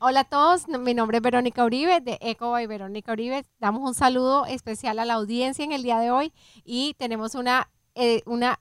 [0.00, 3.44] Hola a todos, mi nombre es Verónica Uribe de Eco by Verónica Uribe.
[3.58, 6.32] Damos un saludo especial a la audiencia en el día de hoy
[6.64, 8.60] y tenemos una, eh, una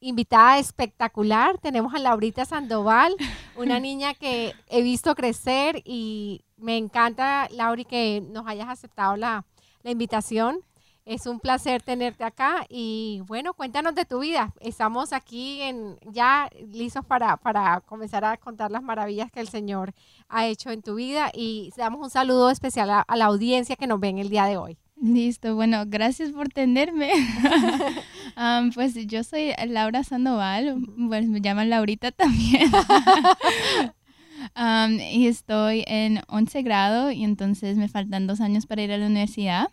[0.00, 1.58] invitada espectacular.
[1.58, 3.14] Tenemos a Laurita Sandoval,
[3.56, 9.44] una niña que he visto crecer y me encanta, Lauri, que nos hayas aceptado la,
[9.82, 10.60] la invitación.
[11.06, 14.54] Es un placer tenerte acá y bueno, cuéntanos de tu vida.
[14.60, 19.92] Estamos aquí en, ya listos para, para comenzar a contar las maravillas que el Señor
[20.30, 23.86] ha hecho en tu vida y damos un saludo especial a, a la audiencia que
[23.86, 24.78] nos ven el día de hoy.
[24.96, 27.12] Listo, bueno, gracias por tenerme.
[28.38, 30.78] um, pues yo soy Laura Sandoval,
[31.08, 32.70] pues me llaman Laurita también.
[34.56, 38.96] um, y estoy en 11 grado y entonces me faltan dos años para ir a
[38.96, 39.68] la universidad.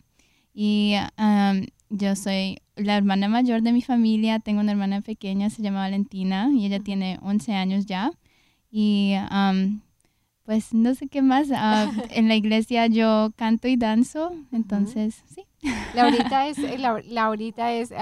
[0.54, 5.62] Y um, yo soy la hermana mayor de mi familia, tengo una hermana pequeña, se
[5.62, 8.12] llama Valentina y ella tiene 11 años ya.
[8.70, 9.16] Y
[10.46, 11.50] pues no sé qué más.
[11.54, 15.46] Ah, en la iglesia yo canto y danzo, entonces sí.
[15.94, 16.78] Laurita es, eh,
[17.08, 17.94] Laurita es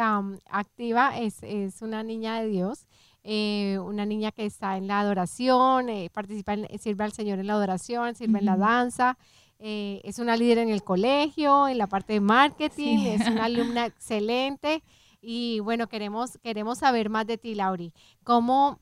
[0.49, 2.87] activa, es, es, una niña de Dios,
[3.23, 7.53] eh, una niña que está en la adoración, eh, participa, sirve al Señor en la
[7.53, 9.17] adoración, sirve en la danza.
[9.59, 14.83] Es una líder en el colegio, en la parte de marketing, es una alumna excelente
[15.21, 17.93] y bueno, queremos, queremos saber más de ti, Lauri.
[18.23, 18.79] ¿Cómo,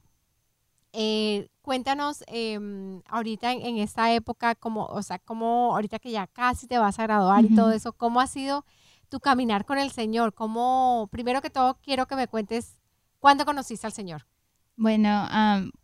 [0.93, 6.67] eh, cuéntanos em, ahorita en, esta época, como, o sea, como ahorita que ya casi
[6.67, 8.65] te vas a graduar y todo eso, ¿cómo ha sido
[9.09, 10.33] tu caminar con el Señor?
[10.33, 12.79] ¿Cómo, primero que todo, quiero que me cuentes
[13.19, 14.27] cuándo conociste al Señor?
[14.79, 15.27] Bueno,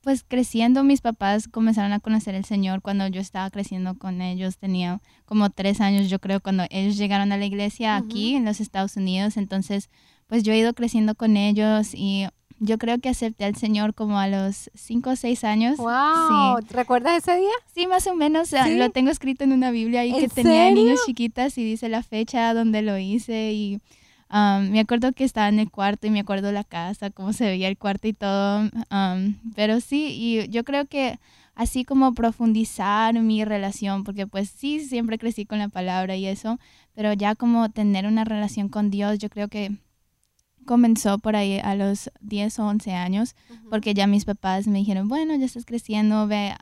[0.01, 4.57] pues creciendo mis papás comenzaron a conocer al Señor cuando yo estaba creciendo con ellos.
[4.57, 8.61] Tenía como tres años, yo creo, cuando ellos llegaron a la iglesia aquí en los
[8.61, 9.35] Estados Unidos.
[9.37, 9.89] Entonces,
[10.27, 12.27] pues yo he ido creciendo con ellos y
[12.59, 15.77] yo creo que acepté al Señor como a los 5 o 6 años.
[15.77, 16.59] ¡Wow!
[16.69, 17.49] ¿Recuerdas ese día?
[17.73, 18.51] Sí, más o menos.
[18.51, 22.53] Lo tengo escrito en una Biblia ahí que tenía niños chiquitas y dice la fecha
[22.53, 23.53] donde lo hice.
[23.53, 23.81] Y
[24.31, 27.45] um, me acuerdo que estaba en el cuarto y me acuerdo la casa, cómo se
[27.45, 28.69] veía el cuarto y todo.
[28.91, 31.19] Um, pero sí, y yo creo que
[31.55, 36.59] así como profundizar mi relación, porque pues sí, siempre crecí con la palabra y eso,
[36.95, 39.71] pero ya como tener una relación con Dios, yo creo que
[40.65, 43.35] comenzó por ahí a los 10 o 11 años,
[43.69, 46.53] porque ya mis papás me dijeron, bueno, ya estás creciendo, ve,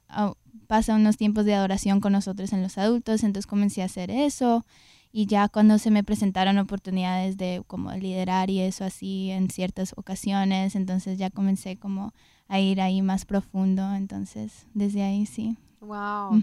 [0.67, 4.65] pasa unos tiempos de adoración con nosotros en los adultos, entonces comencé a hacer eso
[5.11, 9.93] y ya cuando se me presentaron oportunidades de como liderar y eso así en ciertas
[9.97, 12.13] ocasiones, entonces ya comencé como
[12.47, 15.57] a ir ahí más profundo, entonces desde ahí sí.
[15.79, 16.39] Wow,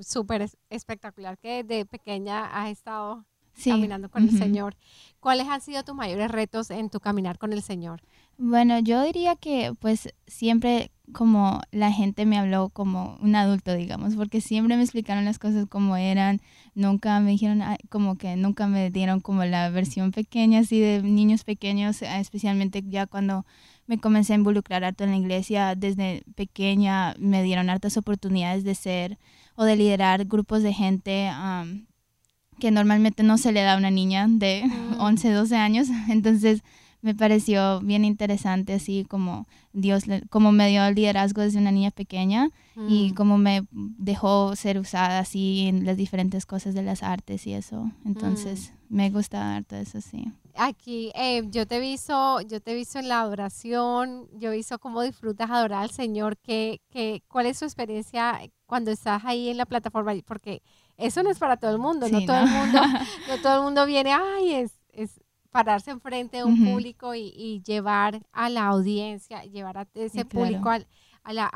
[0.00, 3.26] súper espectacular que de pequeña has estado
[3.64, 4.76] caminando con el Señor.
[5.20, 8.02] ¿Cuáles han sido tus mayores retos en tu caminar con el Señor?
[8.38, 14.16] Bueno, yo diría que pues siempre como la gente me habló como un adulto, digamos,
[14.16, 16.40] porque siempre me explicaron las cosas como eran,
[16.74, 21.44] nunca me dijeron, como que nunca me dieron como la versión pequeña, así de niños
[21.44, 23.46] pequeños, eh, especialmente ya cuando
[23.86, 28.74] me comencé a involucrar harto en la iglesia, desde pequeña me dieron hartas oportunidades de
[28.74, 29.18] ser
[29.54, 31.30] o de liderar grupos de gente
[32.58, 34.64] que normalmente no se le da a una niña de
[34.98, 35.34] 11, mm.
[35.34, 35.88] 12 años.
[36.08, 36.62] Entonces
[37.02, 41.92] me pareció bien interesante así como Dios, como me dio el liderazgo desde una niña
[41.92, 42.50] pequeña
[42.88, 43.14] y mm.
[43.14, 47.92] como me dejó ser usada así en las diferentes cosas de las artes y eso.
[48.04, 48.96] Entonces mm.
[48.96, 50.32] me gusta todo eso, sí.
[50.56, 54.56] Aquí eh, yo te he visto, yo te he visto en la adoración, yo he
[54.56, 59.50] visto cómo disfrutas adorar al Señor, que, que, ¿cuál es tu experiencia cuando estás ahí
[59.50, 60.12] en la plataforma?
[60.26, 60.62] Porque
[60.96, 62.80] eso no es para todo el mundo, no, todo el mundo,
[63.28, 65.20] no todo el mundo viene, ay, es, es
[65.50, 70.86] pararse enfrente de un público y, llevar a la audiencia, llevar a ese público al,
[71.26, 71.46] a, la,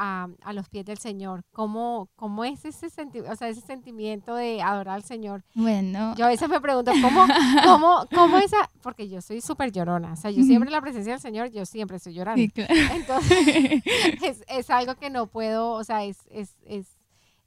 [0.43, 1.45] a, los pies del Señor.
[1.53, 5.45] ¿Cómo, cómo es ese, senti o sea, ese sentimiento de adorar al Señor?
[5.55, 6.15] Bueno.
[6.17, 7.27] Yo a veces me pregunto, ¿cómo,
[7.65, 8.71] cómo, cómo esa?
[8.83, 10.15] Porque yo soy súper llorona.
[10.15, 12.43] O sea, yo siempre en la presencia del Señor, yo siempre estoy llorando.
[12.43, 13.39] Entonces,
[14.23, 17.00] es, es, algo que no puedo, o sea, es, es, es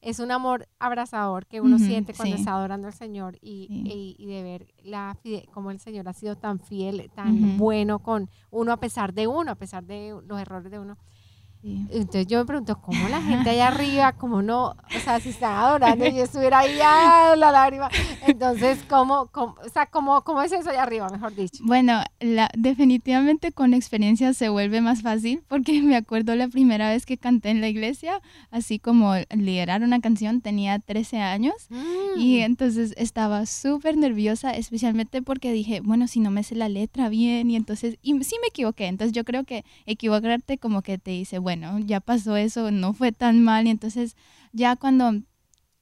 [0.04, 4.44] es un amor abrazador que uno siente cuando está adorando al Señor y, y, de
[4.44, 5.18] ver la
[5.52, 9.52] cómo el Señor ha sido tan fiel, tan bueno con uno a pesar de uno,
[9.52, 10.98] a pesar de los errores de uno.
[11.64, 15.56] Entonces yo me pregunto, ¿cómo la gente allá arriba, cómo no, o sea, si están
[15.56, 17.90] adorando y yo estuviera ahí a la lágrima?
[18.28, 21.64] Entonces, ¿cómo, cómo, o sea, ¿cómo, cómo es eso allá arriba, mejor dicho?
[21.66, 27.06] Bueno, la, definitivamente con experiencia se vuelve más fácil porque me acuerdo la primera vez
[27.06, 28.22] que canté en la iglesia,
[28.52, 31.68] así como liderar una canción, tenía 13 años
[32.18, 32.44] y mm.
[32.44, 37.50] entonces estaba súper nerviosa, especialmente porque dije, bueno, si no me sé la letra bien
[37.50, 41.40] y entonces, y sí me equivoqué, entonces yo creo que equivocarte como que te dice,
[41.40, 44.16] bueno, bueno, ya pasó eso, no fue tan mal y entonces
[44.54, 45.22] ya cuando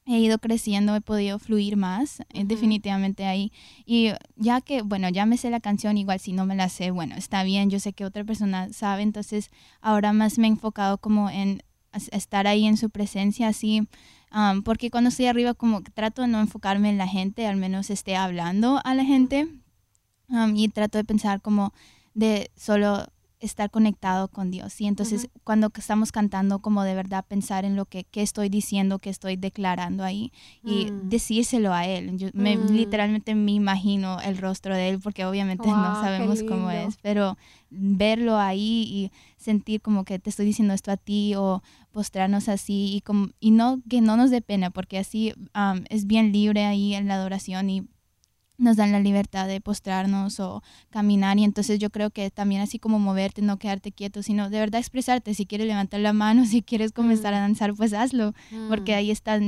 [0.06, 3.54] he ido creciendo, he podido fluir más, eh, definitivamente ahí.
[3.86, 6.92] Y ya que, bueno, ya me sé la canción, igual si no me la sé,
[6.92, 10.98] bueno, está bien, yo sé que otra persona sabe, entonces ahora más me he enfocado
[10.98, 11.64] como en
[12.12, 13.88] estar ahí en su presencia, así,
[14.66, 18.18] porque cuando estoy arriba como trato de no enfocarme en la gente, al menos esté
[18.18, 19.48] hablando a la gente,
[20.56, 21.74] y trato de pensar como
[22.14, 23.08] de solo
[23.42, 24.80] estar conectado con Dios.
[24.80, 29.10] Y entonces cuando estamos cantando, como de verdad pensar en lo que, estoy diciendo, que
[29.10, 30.32] estoy declarando ahí
[30.64, 31.10] y mm.
[31.10, 32.18] decírselo a Él.
[32.18, 32.72] Yo me, mm.
[32.72, 37.38] literalmente me imagino el rostro de Él porque obviamente no sabemos cómo es, pero
[37.72, 42.96] verlo ahí y sentir como que te estoy diciendo esto a ti o postrarnos así
[42.96, 45.34] y, como, y no que no nos dé pena porque así
[45.90, 47.88] es bien libre ahí en la adoración y
[48.62, 52.80] nos dan la libertad de postrarnos o caminar y entonces yo creo que también así
[52.80, 56.62] como moverte, no quedarte quieto, sino de verdad expresarte, si quieres levantar la mano, si
[56.62, 57.42] quieres comenzar a mm.
[57.42, 58.34] danzar, pues hazlo,
[58.70, 58.96] porque mm.
[58.96, 59.40] ahí está,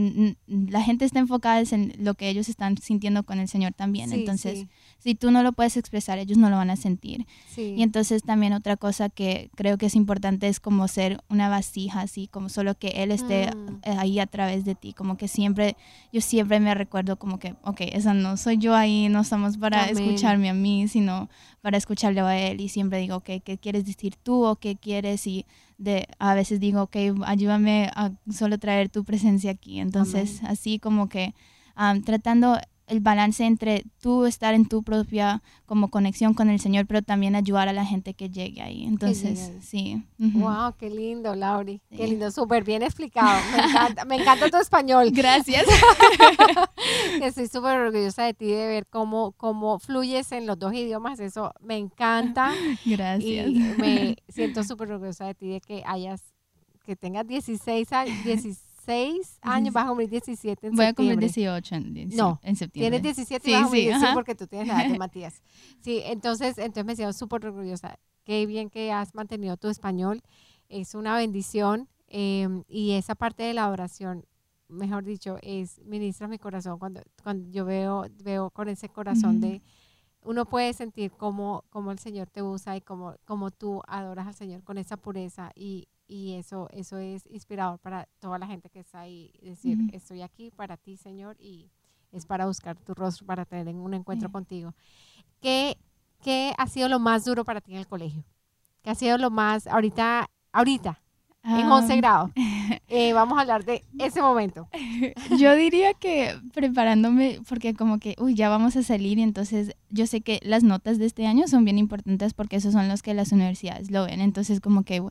[0.48, 4.66] la gente está enfocada en lo que ellos están sintiendo con el Señor también, entonces
[5.04, 7.26] si tú no lo puedes expresar, ellos no lo van a sentir.
[7.58, 12.00] Y entonces también otra cosa que creo que es importante es como ser una vasija,
[12.00, 13.82] así como solo que Él esté mm.
[13.98, 15.76] ahí a través de ti, como que siempre,
[16.14, 19.90] yo siempre me recuerdo como que, ok, esa no soy yo ahí, no estamos para
[19.90, 21.30] escucharme a mí, sino
[21.60, 25.28] para escucharlo a Él y siempre digo, ok, ¿qué quieres decir tú o qué quieres?
[25.28, 25.46] Y
[25.78, 26.96] de, a veces digo, ok,
[27.26, 29.82] ayúdame a solo traer tu presencia aquí.
[29.82, 31.34] Entonces, así como que
[32.06, 32.58] tratando
[32.88, 37.36] el balance entre tú estar en tu propia como conexión con el Señor, pero también
[37.36, 38.84] ayudar a la gente que llegue ahí.
[38.84, 40.04] Entonces, sí.
[40.18, 41.82] Wow, qué lindo, Lauri.
[41.96, 43.40] Qué lindo, súper bien explicado.
[43.52, 45.12] Me encanta, me encanta tu español.
[45.12, 45.66] Gracias.
[47.22, 51.20] Estoy súper orgullosa de ti de ver cómo, cómo fluyes en los dos idiomas.
[51.20, 52.52] Eso me encanta.
[52.86, 53.48] Gracias.
[53.48, 56.22] Y me siento súper orgullosa de ti de que hayas,
[56.86, 61.20] que tengas 16 años, 16 6 años, vas a cumplir 17 en Voy a cumplir
[61.20, 63.00] 18 en, no, en septiembre.
[63.00, 65.42] Tienes 17 y vas a cumplir sí, porque tú tienes la edad de Matías.
[65.82, 67.98] Sí, entonces, entonces me siento súper orgullosa.
[68.24, 70.22] Qué bien que has mantenido tu español.
[70.70, 71.90] Es una bendición.
[72.08, 74.26] Em, y esa parte de la oración,
[74.68, 76.80] mejor dicho, es ministra mi corazón.
[76.80, 79.62] Cuando, cuando yo veo, veo con ese corazón de
[80.26, 84.34] uno puede sentir cómo, cómo, el Señor te usa y cómo, cómo tú adoras al
[84.34, 88.80] Señor con esa pureza y, y eso, eso es inspirador para toda la gente que
[88.80, 91.70] está ahí, decir, estoy aquí para ti, Señor, y
[92.12, 94.74] es para buscar tu rostro, para tener un encuentro contigo.
[95.42, 95.78] ¿Qué,
[96.22, 98.24] ¿Qué ha sido lo más duro para ti en el colegio?
[98.82, 101.00] ¿Qué ha sido lo más, ahorita, ahorita,
[101.44, 102.32] en 11 grados.
[102.88, 104.68] Eh, vamos a hablar de ese momento.
[105.40, 110.06] Yo diría que preparándome, porque como que, uy, ya vamos a salir, y entonces yo
[110.06, 113.16] sé que las notas de este año son bien importantes porque esos son los que
[113.16, 114.22] las universidades lo ven.
[114.22, 115.02] Entonces como que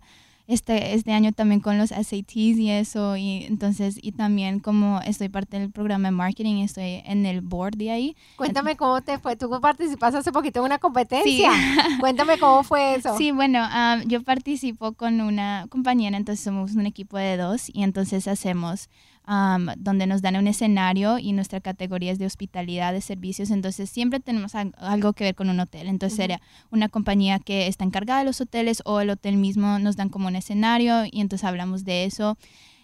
[0.53, 5.29] este, este año también con los SATs y eso, y entonces, y también como estoy
[5.29, 8.17] parte del programa de marketing, estoy en el board de ahí.
[8.37, 11.51] Cuéntame cómo te fue, tú participaste hace poquito en una competencia,
[12.01, 13.17] cuéntame cómo fue eso.
[13.17, 13.67] Sí, bueno,
[14.07, 18.89] yo participo con una compañera, entonces somos un equipo de dos y entonces hacemos
[19.27, 23.51] donde nos dan un escenario y nuestra categoría es de hospitalidad de servicios.
[23.51, 25.89] Entonces siempre tenemos algo que ver con un hotel.
[25.89, 26.41] Entonces sería
[26.71, 30.29] una compañía que está encargada de los hoteles o el hotel mismo nos dan como
[30.29, 32.37] un escenario y entonces hablamos de eso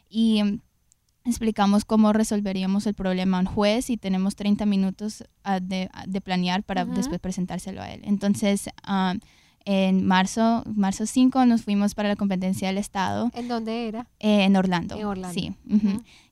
[0.08, 0.60] y
[1.24, 5.90] explicamos cómo resolveríamos el problema a un juez y tenemos 30 minutos ah, de,
[6.22, 8.00] planear para después presentárselo a él.
[8.04, 8.70] Entonces,
[9.70, 13.30] en marzo, marzo 5 nos fuimos para la competencia del Estado.
[13.34, 14.06] ¿En dónde era?
[14.18, 14.96] Eh, en Orlando.
[14.96, 15.38] En Orlando.
[15.38, 15.52] Sí.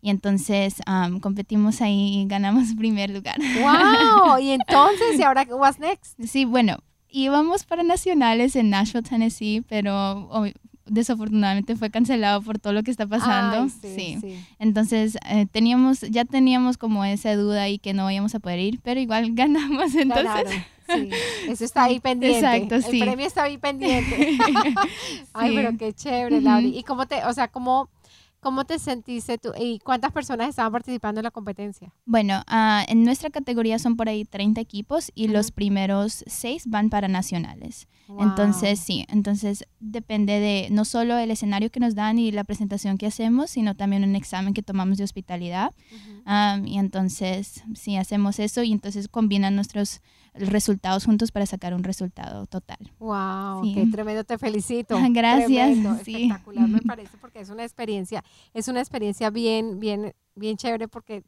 [0.00, 0.76] Y entonces
[1.20, 3.36] competimos ahí y ganamos primer lugar.
[3.38, 4.38] ¡Wow!
[4.38, 6.18] Y entonces, ¿y ahora what's next?
[6.24, 6.78] Sí, bueno,
[7.10, 10.30] íbamos para nacionales en Nashville, Tennessee, pero
[10.86, 13.68] desafortunadamente fue cancelado por todo lo que está pasando.
[13.68, 14.18] sí,
[14.58, 18.80] Entonces, eh, teníamos, ya teníamos como esa duda ahí que no íbamos a poder ir,
[18.82, 19.94] pero igual ganamos.
[19.94, 21.10] Entonces, Sí,
[21.48, 22.38] eso está ahí pendiente.
[22.38, 23.00] Exacto, sí.
[23.00, 24.38] El premio está ahí pendiente.
[25.32, 26.76] Ay, pero qué chévere, Lauri.
[26.76, 27.88] ¿Y cómo te, o sea, cómo,
[28.40, 31.92] cómo te sentiste tú y cuántas personas estaban participando en la competencia?
[32.04, 36.88] Bueno, uh, en nuestra categoría son por ahí 30 equipos y los primeros seis van
[36.90, 37.88] para nacionales.
[38.20, 42.98] Entonces, sí, entonces depende de no solo el escenario que nos dan y la presentación
[42.98, 45.74] que hacemos, sino también un examen que tomamos de hospitalidad.
[46.64, 50.02] y entonces, sí, hacemos eso y entonces combinan nuestros
[50.38, 52.78] resultados juntos para sacar un resultado total.
[52.98, 54.98] Wow, qué tremendo, te felicito.
[55.10, 55.78] Gracias.
[55.78, 58.24] Espectacular me parece porque es una experiencia,
[58.54, 61.22] es una experiencia bien, bien, bien chévere porque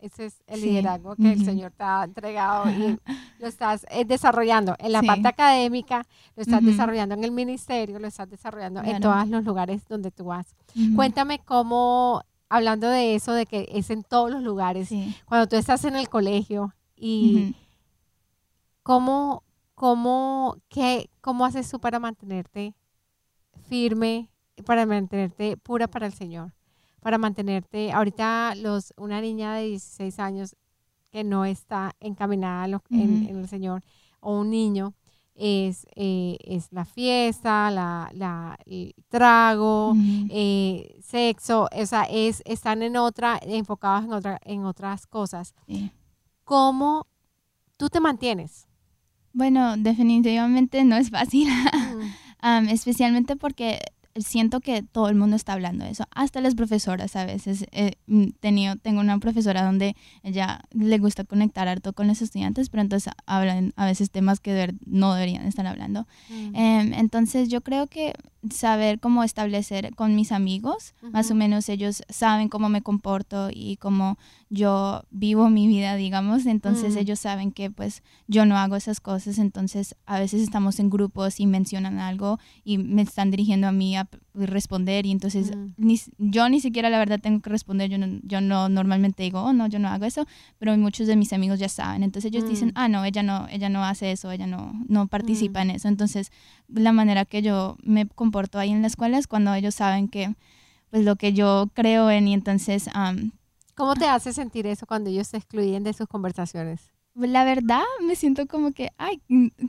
[0.00, 2.98] ese es el liderazgo que el Señor te ha entregado y
[3.38, 6.06] lo estás eh, desarrollando en la parte académica,
[6.36, 10.24] lo estás desarrollando en el ministerio, lo estás desarrollando en todos los lugares donde tú
[10.26, 10.54] vas.
[10.94, 14.90] Cuéntame cómo hablando de eso, de que es en todos los lugares,
[15.24, 17.54] cuando tú estás en el colegio y
[18.84, 19.42] cómo,
[19.74, 22.76] cómo, qué, cómo haces tú para mantenerte
[23.68, 24.30] firme,
[24.64, 26.52] para mantenerte pura para el Señor,
[27.00, 30.54] para mantenerte, ahorita los, una niña de 16 años
[31.10, 33.82] que no está encaminada en, el Señor,
[34.20, 34.94] o un niño,
[35.34, 39.94] es, eh, es la fiesta, la, la el trago,
[40.30, 45.54] eh, sexo, o sea, es, están en otra, enfocados en, otra, en otras cosas.
[46.44, 47.06] ¿Cómo
[47.76, 48.68] tú te mantienes?
[49.34, 51.48] Bueno, definitivamente no es fácil,
[52.70, 53.80] especialmente porque
[54.16, 57.66] siento que todo el mundo está hablando de eso, hasta las profesoras a veces.
[57.72, 62.68] Eh, mm, tenido, tengo una profesora donde ella le gusta conectar harto con los estudiantes,
[62.70, 66.06] pero entonces hablan a veces temas que no deberían estar hablando.
[66.28, 66.54] Mm.
[66.54, 68.14] Em, entonces yo creo que
[68.50, 73.76] saber cómo establecer con mis amigos, más o menos ellos saben cómo me comporto y
[73.76, 74.18] cómo
[74.50, 76.98] yo vivo mi vida, digamos, entonces mm.
[76.98, 81.40] ellos saben que pues yo no hago esas cosas, entonces a veces estamos en grupos
[81.40, 84.03] y mencionan algo y me están dirigiendo a mí a
[84.34, 86.00] responder y entonces mm.
[86.18, 89.52] yo ni siquiera la verdad tengo que responder, yo no, yo no normalmente digo, oh
[89.52, 90.26] no, yo no hago eso,
[90.58, 92.72] pero muchos de mis amigos ya saben, entonces ellos dicen, mm.
[92.76, 96.30] ah no, ella no, ella no hace eso, ella no, no participa en eso, entonces
[96.68, 100.34] la manera que yo me comporto ahí en la escuela es cuando ellos saben que
[100.90, 102.88] pues lo que yo creo en y entonces...
[103.74, 106.93] ¿Cómo te hace sentir eso cuando ellos se excluyen de sus conversaciones?
[107.14, 109.20] La verdad me siento como que, ay,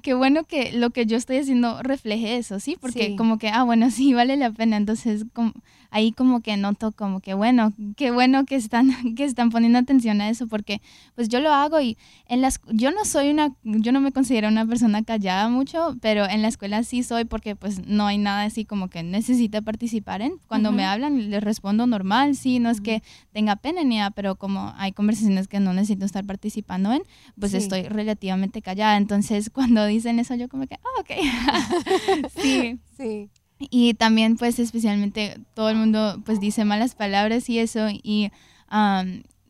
[0.01, 2.77] qué bueno que lo que yo estoy haciendo refleje eso, ¿sí?
[2.79, 4.77] Porque como que, ah, bueno, sí, vale la pena.
[4.77, 5.53] Entonces, como,
[5.95, 10.19] ahí como que noto como que, bueno, qué bueno que están, que están poniendo atención
[10.19, 10.81] a eso, porque
[11.15, 11.97] pues yo lo hago y
[12.27, 16.27] en las, yo no soy una, yo no me considero una persona callada mucho, pero
[16.29, 20.21] en la escuela sí soy porque pues no hay nada así como que necesita participar
[20.21, 20.33] en.
[20.47, 24.35] Cuando me hablan, les respondo normal, sí, no es que tenga pena ni nada, pero
[24.35, 27.03] como hay conversaciones que no necesito estar participando en,
[27.39, 28.97] pues estoy relativamente callada.
[28.97, 32.29] Entonces, cuando dicen eso, yo como que, oh, ok.
[32.41, 32.79] sí.
[32.97, 33.29] Sí.
[33.59, 37.87] Y también, pues, especialmente todo el mundo, pues, dice malas palabras y eso.
[37.89, 38.31] Y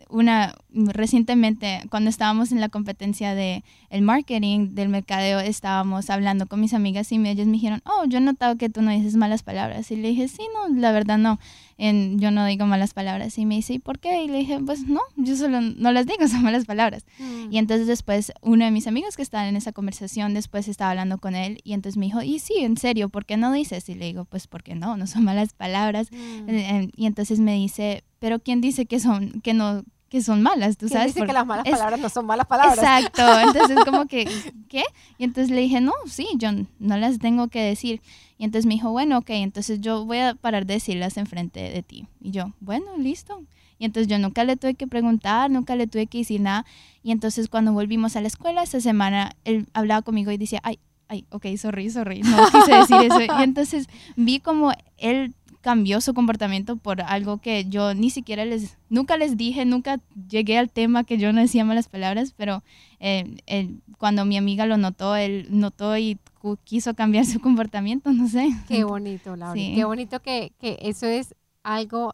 [0.09, 6.61] una recientemente cuando estábamos en la competencia de el marketing del mercadeo estábamos hablando con
[6.61, 9.43] mis amigas y ellas me dijeron oh yo he notado que tú no dices malas
[9.43, 11.39] palabras y le dije sí no la verdad no
[11.77, 14.23] en, yo no digo malas palabras y me dice ¿y por qué?
[14.23, 17.51] y le dije pues no yo solo no las digo son malas palabras mm.
[17.51, 21.17] y entonces después uno de mis amigos que estaba en esa conversación después estaba hablando
[21.17, 23.89] con él y entonces me dijo y sí en serio ¿por qué no dices?
[23.89, 26.89] y le digo pues porque no no son malas palabras mm.
[26.95, 30.87] y entonces me dice pero quién dice que son que no que son malas, tú
[30.87, 31.13] sabes.
[31.13, 32.77] dice que las malas palabras no son malas palabras.
[32.77, 34.29] Exacto, entonces como que,
[34.69, 34.83] ¿qué?
[35.17, 38.01] Y entonces le dije, no, sí, yo no las tengo que decir.
[38.37, 41.83] Y entonces me dijo, bueno, ok, entonces yo voy a parar de decirlas enfrente de
[41.83, 42.07] ti.
[42.21, 43.43] Y yo, bueno, listo.
[43.77, 46.65] Y entonces yo nunca le tuve que preguntar, nunca le tuve que decir nada.
[47.03, 50.79] Y entonces cuando volvimos a la escuela esa semana, él hablaba conmigo y decía, ay,
[51.07, 53.21] ay, ok, sorry, sorry, no quise decir eso.
[53.21, 55.33] Y entonces vi como él
[55.65, 60.59] cambió su comportamiento por algo que yo ni siquiera les, nunca les dije, nunca llegué
[60.59, 62.61] al tema que yo no decía malas palabras, pero
[62.99, 66.19] eh, cuando mi amiga lo notó, él notó y
[66.65, 68.51] quiso cambiar su comportamiento, no sé.
[68.67, 69.55] Qué bonito, Laura.
[69.55, 72.13] Qué bonito que, que, eso es algo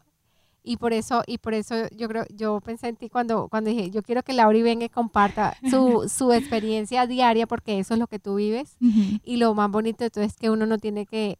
[0.62, 3.90] y por eso y por eso yo creo yo pensé en ti cuando cuando dije
[3.90, 8.06] yo quiero que Laura venga y comparta su, su experiencia diaria porque eso es lo
[8.06, 8.78] que tú vives
[9.24, 11.36] y lo más bonito de todo es que uno no tiene que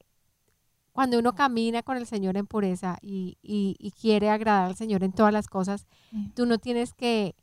[0.93, 3.37] cuando uno camina con el Señor en pureza y,
[4.01, 5.87] quiere agradar al Señor en todas las cosas,
[6.35, 7.35] tú no tienes que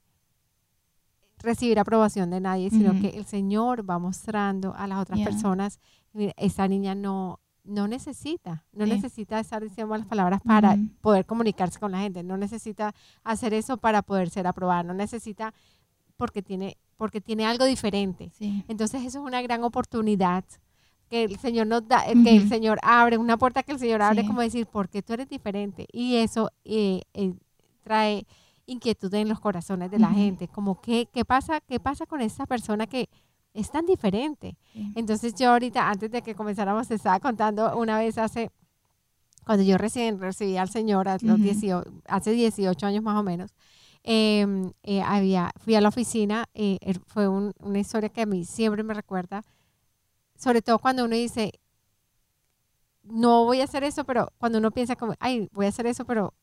[1.40, 5.80] recibir aprobación de nadie, sino que el Señor va mostrando a las otras personas,
[6.14, 11.80] mira, esa niña no, no necesita, no necesita estar diciendo malas palabras para poder comunicarse
[11.80, 15.54] con la gente, no necesita hacer eso para poder ser aprobada, no necesita
[16.18, 18.32] porque tiene, porque tiene algo diferente.
[18.68, 20.44] Entonces eso es una gran oportunidad
[21.10, 24.02] que el Señor nos da, eh, que el Señor abre, una puerta que el Señor
[24.02, 25.88] abre, como decir, porque tú eres diferente.
[25.92, 27.34] Y eso eh, eh,
[27.84, 28.26] trae
[28.66, 32.46] inquietud en los corazones de la gente, como ¿qué, qué pasa, qué pasa con esa
[32.46, 33.10] persona que
[33.56, 34.56] es tan diferente.
[34.94, 38.52] Entonces yo ahorita, antes de que comenzáramos, te estaba contando una vez hace,
[39.44, 43.56] cuando yo recién recibí al Señor, hace 18 años más o menos,
[44.04, 44.72] em,
[45.04, 49.44] había, fui a la oficina, er, fue una historia que a mí siempre me recuerda,
[50.40, 51.60] sobre todo cuando uno dice,
[53.04, 56.06] no voy a hacer eso, pero cuando uno piensa como, ay, voy a hacer eso,
[56.06, 56.34] pero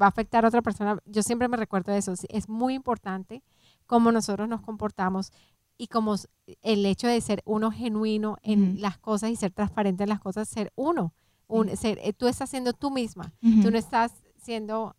[0.00, 2.14] va a afectar a otra persona, yo siempre me recuerdo de eso.
[2.30, 3.42] Es muy importante
[3.86, 5.30] cómo nosotros nos comportamos
[5.76, 6.16] y como
[6.62, 10.48] el hecho de ser uno genuino en las cosas y ser transparente en las cosas,
[10.48, 11.12] ser uno.
[11.46, 14.96] Un, ser, eh, tú estás siendo tú misma, tú no estás siendo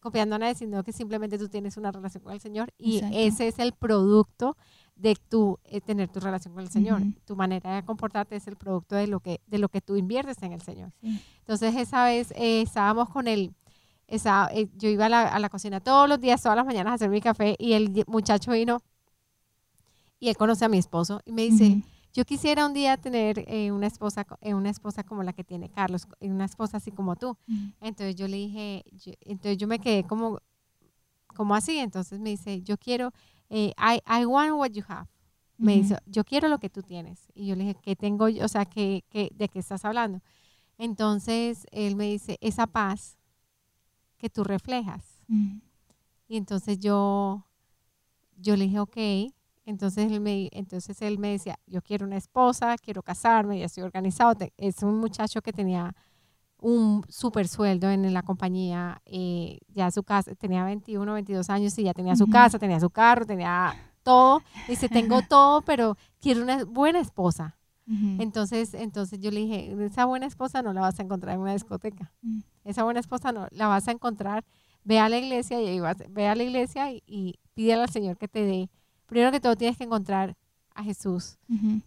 [0.00, 3.48] copiando a nadie, sino que simplemente tú tienes una relación con el Señor y ese
[3.48, 4.56] es el producto
[4.96, 7.02] de tu eh, tener tu relación con el Señor.
[7.24, 10.42] Tu manera de comportarte es el producto de lo que, de lo que tú inviertes
[10.42, 10.92] en el Señor.
[11.40, 13.54] Entonces esa vez eh, estábamos con él,
[14.06, 16.92] esa, eh, yo iba a la, a la, cocina todos los días, todas las mañanas
[16.92, 18.80] a hacer mi café y el muchacho vino
[20.20, 21.82] y él conoce a mi esposo y me dice,
[22.12, 26.44] yo quisiera un día tener una, esposa, una esposa como la que tiene Carlos, una
[26.44, 27.36] esposa así como tú.
[27.80, 28.84] Entonces yo le dije,
[29.22, 30.38] entonces yo me quedé como,
[31.34, 33.12] como así, entonces me dice, yo quiero
[33.56, 35.06] eh, I, I want what you have.
[35.56, 37.28] Me dice, yo quiero lo que tú tienes.
[37.32, 38.44] Y yo le dije, ¿qué tengo yo?
[38.44, 40.20] O sea, ¿qué, qué, de qué estás hablando?
[40.76, 43.16] Entonces, él me dice, esa paz
[44.18, 45.22] que tú reflejas.
[46.26, 47.46] Y entonces yo,
[48.36, 48.96] yo le dije, ok.
[49.66, 53.84] Entonces él, me, entonces él me decía, yo quiero una esposa, quiero casarme, ya estoy
[53.84, 54.34] organizado.
[54.56, 55.94] Es un muchacho que tenía
[56.64, 61.84] un super sueldo en la compañía, eh, ya su casa, tenía 21, 22 años y
[61.84, 64.42] ya tenía su casa, tenía su carro, tenía todo.
[64.66, 67.58] Dice, tengo todo, pero quiero una buena esposa.
[67.86, 71.52] Entonces, entonces yo le dije, esa buena esposa no la vas a encontrar en una
[71.52, 72.10] discoteca.
[72.22, 72.38] Mm.
[72.64, 74.42] Esa buena esposa no la vas a encontrar.
[74.84, 78.42] Ve a la iglesia y ve a la iglesia y, pídele al Señor que te
[78.42, 78.70] dé.
[79.04, 80.34] Primero que todo tienes que encontrar
[80.74, 81.36] a Jesús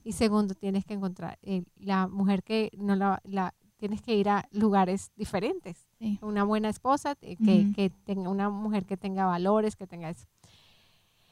[0.03, 4.29] y segundo tienes que encontrar eh, la mujer que no la, la, tienes que ir
[4.29, 5.88] a lugares diferentes.
[6.22, 10.27] Una buena esposa, que, tenga una mujer que tenga valores, que tenga eso.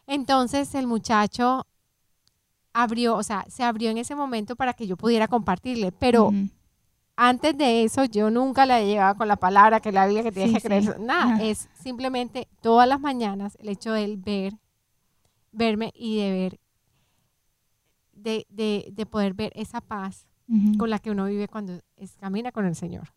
[0.08, 1.66] Entonces el muchacho
[2.74, 6.32] abrió, o sea, se abrió en ese momento para que yo pudiera compartirle, pero
[7.16, 10.54] antes de eso yo nunca le llevado con la palabra que la Biblia que tiene
[10.54, 14.54] que creer, nada, es simplemente todas las mañanas el hecho de él ver,
[15.52, 16.60] verme y de ver,
[18.14, 20.28] de, de, de poder ver esa paz
[20.78, 23.10] con la que uno vive cuando es, camina con el Señor.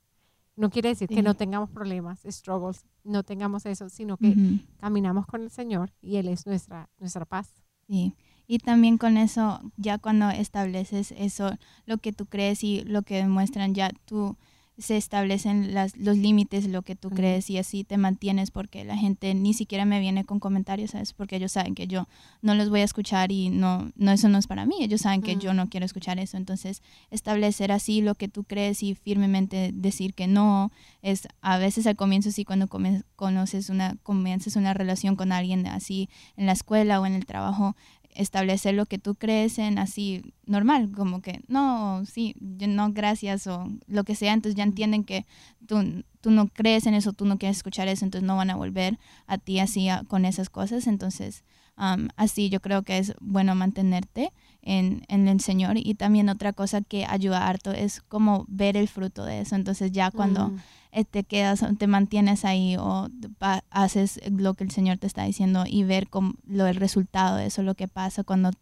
[0.56, 5.42] No quiere decir que no tengamos problemas, struggles, no tengamos eso, sino que caminamos con
[5.42, 7.52] el Señor y Él es nuestra, nuestra paz.
[7.86, 8.14] Sí.
[8.48, 11.52] Y también con eso, ya cuando estableces eso,
[11.84, 14.36] lo que tú crees y lo que demuestran, ya tú
[14.78, 18.96] se establecen las, los límites, lo que tú crees y así te mantienes porque la
[18.96, 21.12] gente ni siquiera me viene con comentarios, ¿sabes?
[21.12, 22.06] Porque ellos saben que yo
[22.42, 25.20] no los voy a escuchar y no, no eso no es para mí, ellos saben
[25.20, 29.72] que yo no quiero escuchar eso, entonces establecer así lo que tú crees y firmemente
[29.74, 30.70] decir que no,
[31.02, 32.68] es a veces al comienzo sí cuando
[33.16, 37.74] conoces una, comienzas una relación con alguien así en la escuela o en el trabajo,
[38.18, 43.68] establecer lo que tú crees en así normal, como que no, sí, no, gracias o
[43.86, 45.24] lo que sea, entonces ya entienden que
[45.66, 48.56] tú, tú no crees en eso, tú no quieres escuchar eso, entonces no van a
[48.56, 51.44] volver a ti así con esas cosas, entonces
[52.16, 56.80] así yo creo que es bueno mantenerte en, en, el Señor y también otra cosa
[56.80, 60.48] que ayuda harto es como ver el fruto de eso, entonces ya cuando...
[60.48, 60.58] Mm.
[60.90, 63.10] Eh, te quedas, te mantienes ahí o
[63.68, 67.46] haces lo que el Señor te está diciendo y ver como lo, el resultado de
[67.46, 68.52] eso, lo que pasa cuando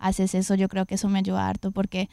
[0.00, 2.08] haces eso, yo creo que eso me ayuda harto porque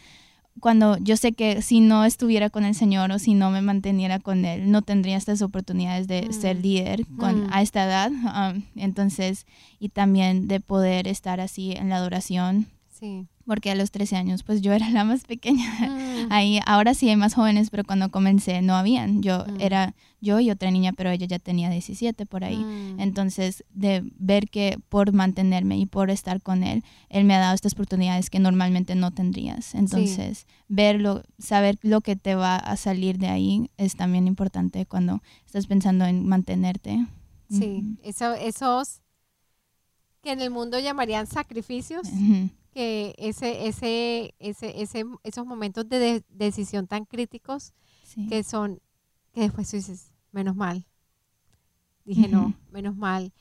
[0.60, 4.19] cuando yo sé que si no estuviera con el Señor o si no me manteniera
[4.19, 6.62] con Él, no tendría estas oportunidades de ser mm.
[6.62, 8.12] líder con, a esta edad.
[8.12, 9.47] Um, entonces,
[9.79, 12.67] y también de poder estar así en la adoración.
[12.91, 15.71] Sí porque a los 13 años pues yo era la más pequeña.
[15.79, 16.32] Mm.
[16.32, 19.21] Ahí ahora sí hay más jóvenes, pero cuando comencé no habían.
[19.21, 19.62] Yo mm.
[19.62, 22.58] era yo y otra niña, pero ella ya tenía 17 por ahí.
[22.58, 22.99] Mm.
[22.99, 27.56] Entonces, de ver que por mantenerme y por estar con él, él me ha dado
[27.56, 29.75] estas oportunidades que normalmente no tendrías.
[29.75, 35.21] Entonces, verlo, saber lo que te va a salir de ahí es también importante cuando
[35.45, 37.06] estás pensando en mantenerte.
[37.49, 39.01] Sí, eso, esos
[40.21, 42.08] que en el mundo llamarían sacrificios
[42.73, 47.73] que ese, ese, ese, ese, esos momentos de, decisión tan críticos
[48.29, 48.81] que son,
[49.31, 50.86] que después tú dices, menos mal.
[52.05, 53.31] Dije, no, menos mal,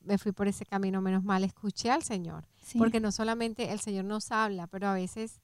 [0.00, 2.46] me fui por ese camino, menos mal, escuché al Señor.
[2.76, 5.40] Porque no solamente el Señor nos habla, pero a veces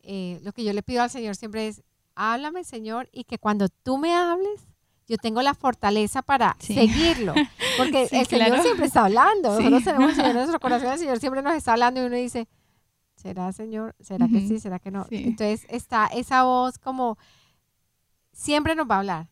[0.00, 1.82] eh, lo que yo le pido al Señor siempre es,
[2.14, 4.66] háblame Señor, y que cuando tú me hables,
[5.06, 7.34] yo tengo la fortaleza para seguirlo.
[7.78, 9.56] Porque el Señor siempre está hablando.
[9.56, 12.16] Nosotros tenemos el Señor en nuestro corazón, el Señor siempre nos está hablando y uno
[12.16, 12.48] dice,
[13.18, 13.94] ¿será Señor?
[14.00, 14.60] ¿Será que sí?
[14.60, 15.06] ¿Será que no?
[15.10, 17.18] Entonces está esa voz como
[18.32, 19.28] siempre nos va a hablar,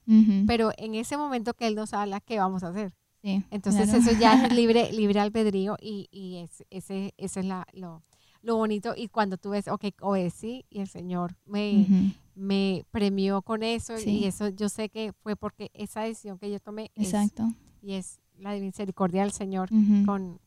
[0.46, 2.92] pero en ese momento que Él nos habla, ¿qué vamos a hacer?
[3.22, 8.02] Entonces eso ya es libre, libre albedrío y, y es, ese, ese es la, lo,
[8.42, 8.94] lo, bonito.
[8.96, 14.24] Y cuando tú ves, ok, obedecí y el Señor me, me premió con eso y
[14.24, 17.48] eso yo sé que fue porque esa decisión que yo tomé Exacto.
[17.82, 19.70] y es la misericordia del Señor
[20.04, 20.40] con...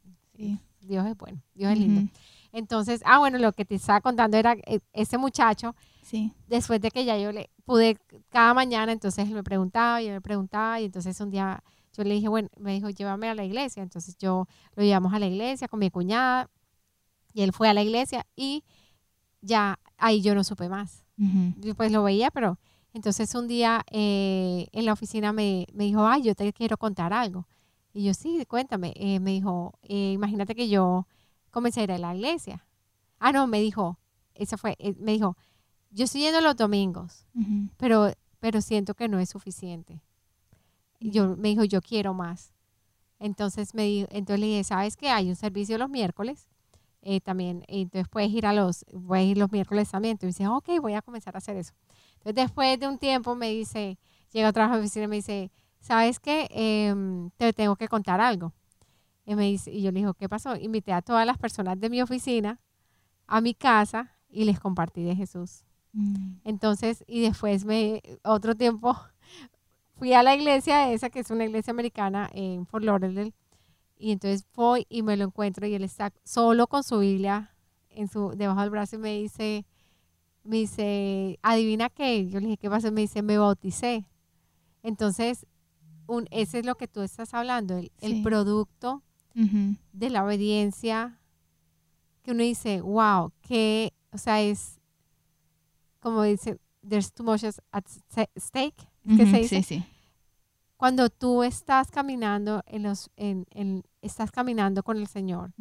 [0.82, 2.10] Dios es bueno, Dios es lindo.
[2.52, 6.34] Entonces, ah, bueno, lo que te estaba contando era eh, ese muchacho, sí.
[6.48, 7.98] después de que ya yo le pude
[8.30, 11.64] cada mañana, entonces él me preguntaba y yo me preguntaba y entonces un día
[12.00, 13.84] yo le dije, bueno, me dijo, llévame a la iglesia.
[13.84, 16.50] Entonces yo lo llevamos a la iglesia con mi cuñada
[17.34, 18.64] y él fue a la iglesia y
[19.42, 21.04] ya ahí yo no supe más.
[21.58, 22.58] Yo pues lo veía, pero
[22.94, 27.12] entonces un día eh, en la oficina me, me, dijo, ay, yo te quiero contar
[27.12, 27.46] algo.
[27.94, 28.94] Y yo, sí, cuéntame.
[28.96, 31.06] Eh, me dijo, eh, imagínate que yo
[31.52, 32.66] comencé a ir a la iglesia.
[33.20, 34.00] Ah, no, me dijo,
[34.34, 35.36] eso fue, me dijo,
[35.92, 37.26] yo estoy yendo los domingos,
[37.78, 40.02] pero, pero siento que no es suficiente.
[41.00, 42.54] yo, me dijo, yo quiero más.
[43.20, 45.10] Entonces, me dijo, entonces le dije, ¿sabes qué?
[45.10, 46.48] Hay un servicio los miércoles
[47.02, 50.14] eh, también, entonces puedes ir a los, puedes ir los miércoles también.
[50.14, 51.74] Entonces dice, ok, voy a comenzar a hacer eso.
[52.18, 53.98] Entonces después de un tiempo me dice,
[54.32, 56.48] llega otra vez a la oficina y me dice, ¿sabes qué?
[56.52, 58.54] Em, te tengo que contar algo.
[59.30, 60.56] Y, me dice, y yo le digo, ¿qué pasó?
[60.56, 62.60] Invité a todas las personas de mi oficina
[63.28, 65.66] a mi casa y les compartí de Jesús.
[65.94, 66.38] Mm.
[66.46, 68.98] Entonces, y después me, otro tiempo,
[70.00, 73.34] fui a la iglesia esa, que es una iglesia americana en Fort Lauderdale,
[74.00, 77.54] y entonces voy y me lo encuentro y él está solo con su Biblia
[77.92, 79.64] en su, debajo del brazo y me dice,
[80.44, 82.28] me dice, adivina qué.
[82.28, 82.92] Yo le dije, ¿qué pasó?
[82.92, 84.08] Me dice, me bauticé.
[84.82, 85.46] Entonces,
[86.08, 91.20] un, ese es lo que tú estás hablando, el, el producto de la obediencia,
[92.24, 94.80] que uno dice, wow, que, o sea, es
[96.00, 97.86] como dice, there's too much at
[98.38, 98.88] stake.
[99.18, 99.64] ¿Qué se dice?
[99.64, 99.86] Sí, sí
[100.80, 105.52] cuando tú estás caminando en los, en, en estás caminando con el Señor,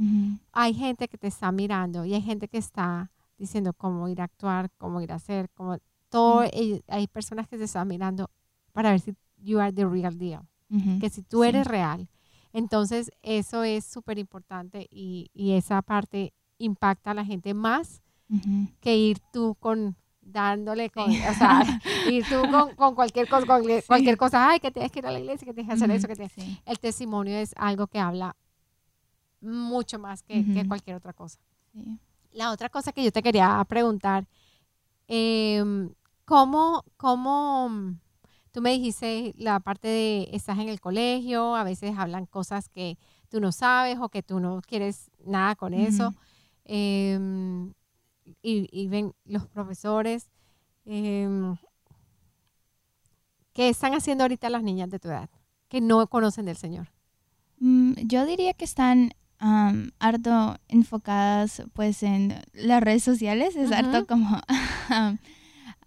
[0.53, 4.25] hay gente que te está mirando y hay gente que está diciendo cómo ir a
[4.25, 5.77] actuar, cómo ir a hacer, cómo
[6.09, 6.45] todo,
[6.87, 8.31] hay personas que te están mirando
[8.71, 10.43] para ver si you are the real deal,
[11.01, 12.09] que si tú eres real.
[12.53, 18.03] Entonces, eso es súper importante y, y, esa parte impacta a la gente más
[18.81, 21.63] que ir tú con dándole con, o sea,
[22.11, 22.43] y tú
[22.77, 23.47] con, cualquier cosa,
[23.87, 26.07] cualquier cosa, ay, que tienes que ir a la iglesia, que tienes que hacer eso,
[26.07, 26.61] que tienes...
[26.67, 28.37] El testimonio es algo que habla
[29.41, 31.39] mucho más que, cualquier otra cosa.
[32.33, 34.27] La otra cosa que yo te quería preguntar,
[35.07, 35.91] em,
[36.25, 37.95] ¿cómo, ¿cómo,
[38.59, 42.99] tú me dijiste la parte de, estás en el colegio, a veces hablan cosas que
[43.29, 46.13] tú no sabes o que tú no quieres nada con eso?
[46.65, 47.17] Eh,
[48.43, 50.29] y, ven los profesores.
[50.85, 51.57] Em,
[53.53, 55.31] ¿Qué están haciendo ahorita las niñas de tu edad
[55.69, 56.89] que no conocen del Señor?
[57.61, 59.13] Mm, yo diría que están
[60.01, 64.43] harto enfocadas pues en las redes sociales, es harto como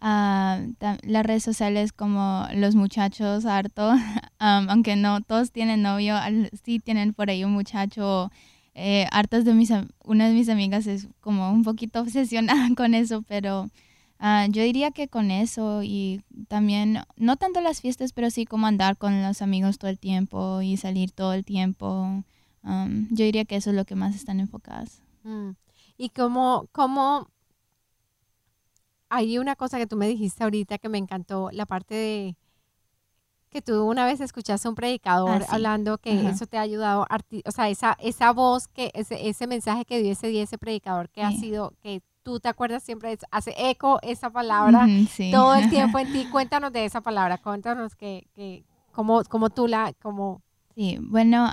[0.02, 3.94] las redes sociales como los muchachos harto,
[4.40, 6.16] aunque no todos tienen novio,
[6.64, 8.32] sí tienen por ahí un muchacho
[8.74, 9.72] eh, hartas de mis,
[10.06, 13.70] una de mis amigas es como un poquito obsesionada con eso, pero
[14.20, 18.68] ah, yo diría que con eso y también, no tanto las fiestas, pero sí como
[18.68, 22.24] andar con los amigos todo el tiempo y salir todo el tiempo.
[22.64, 25.02] yo diría que eso es lo que más están enfocadas.
[25.24, 25.52] Mm.
[25.98, 27.28] Y como, como,
[29.12, 32.38] hay una cosa que tú me dijiste ahorita que me encantó, la parte de
[33.50, 37.06] que tú una vez escuchaste a un predicador ah, hablando que eso te ha ayudado,
[37.46, 41.10] o sea, esa, esa voz, que ese, ese mensaje que dio ese día ese predicador
[41.10, 44.88] que ha sido, que tú te acuerdas siempre, hace eco esa palabra
[45.30, 46.26] todo el tiempo en ti.
[46.32, 50.42] Cuéntanos de esa palabra, cuéntanos que, que cómo, cómo tú la, como...
[50.74, 51.52] Sí, bueno,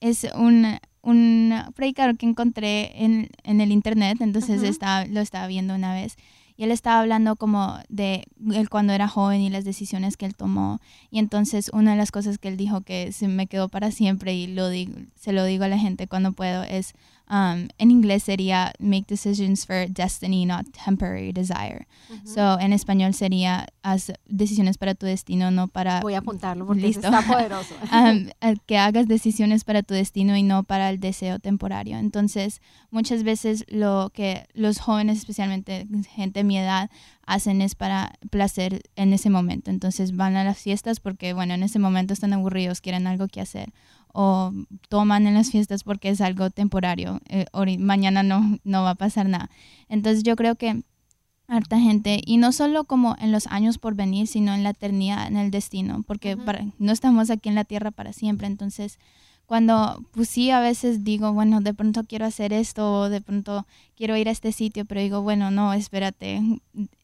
[0.00, 4.78] es un, un predicador que encontré en, en el internet, entonces
[5.10, 6.16] lo estaba viendo una vez
[6.56, 10.34] y él estaba hablando como de él cuando era joven y las decisiones que él
[10.34, 10.80] tomó.
[11.10, 14.34] Y entonces una de las cosas que él dijo que se me quedó para siempre
[14.34, 16.94] y lo digo, se lo digo a la gente cuando puedo es
[17.28, 21.88] Um, en inglés sería make decisions for destiny, not temporary desire.
[22.24, 26.00] So en español sería haz decisiones para tu destino, no para.
[26.02, 27.74] Voy a apuntarlo porque está poderoso.
[27.92, 28.28] um,
[28.66, 31.98] que hagas decisiones para tu destino y no para el deseo temporario.
[31.98, 32.60] Entonces,
[32.90, 36.90] muchas veces lo que los jóvenes, especialmente gente de mi edad,
[37.26, 39.70] hacen es para placer en ese momento.
[39.70, 43.40] Entonces van a las fiestas porque, bueno, en ese momento están aburridos, quieren algo que
[43.40, 43.72] hacer
[44.18, 44.50] o
[44.88, 47.44] toman en las fiestas porque es algo temporario, eh,
[47.78, 49.50] mañana no, no va a pasar nada.
[49.90, 50.82] Entonces yo creo que
[51.48, 55.26] harta gente, y no solo como en los años por venir, sino en la eternidad,
[55.26, 56.34] en el destino, porque
[56.78, 58.98] no estamos aquí en la tierra para siempre, entonces
[59.46, 63.64] cuando pues sí a veces digo, bueno, de pronto quiero hacer esto, o de pronto
[63.96, 66.42] quiero ir a este sitio, pero digo, bueno, no, espérate,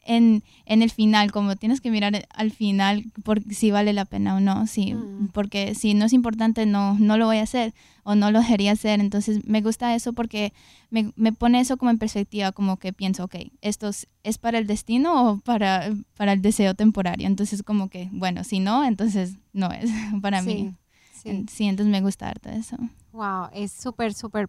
[0.04, 4.34] en, en el final, como tienes que mirar al final por si vale la pena
[4.34, 5.28] o no, sí, mm.
[5.32, 8.72] porque si no es importante, no, no lo voy a hacer o no lo debería
[8.72, 10.52] hacer, entonces me gusta eso porque
[10.90, 14.66] me, me pone eso como en perspectiva, como que pienso, ok, ¿esto es, para el
[14.66, 17.28] destino o para, para el deseo temporario?
[17.28, 20.74] Entonces como que, bueno, si no, entonces no es para mí.
[21.22, 22.76] Sí, sí entonces me gusta harto eso.
[23.12, 24.48] Wow, es súper, súper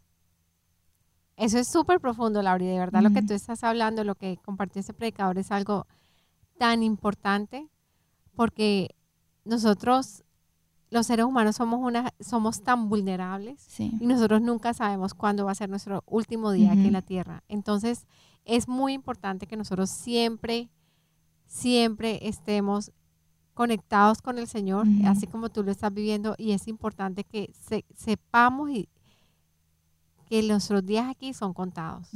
[1.36, 4.80] eso es súper profundo, Laura, de verdad lo que tú estás hablando, lo que compartió
[4.80, 5.88] ese predicador es algo
[6.60, 7.68] tan importante
[8.36, 8.96] porque
[9.44, 10.24] nosotros,
[10.92, 15.56] los seres humanos, somos, una, somos tan vulnerables y nosotros nunca sabemos cuándo va a
[15.56, 17.44] ser nuestro último día aquí en la tierra.
[17.48, 18.06] Entonces,
[18.46, 20.70] es muy importante que nosotros siempre,
[21.48, 22.92] siempre estemos
[23.54, 27.52] conectados con el Señor, así como tú lo estás viviendo, y es importante que
[27.96, 28.90] sepamos y,
[30.30, 32.10] que nuestros días aquí son contados.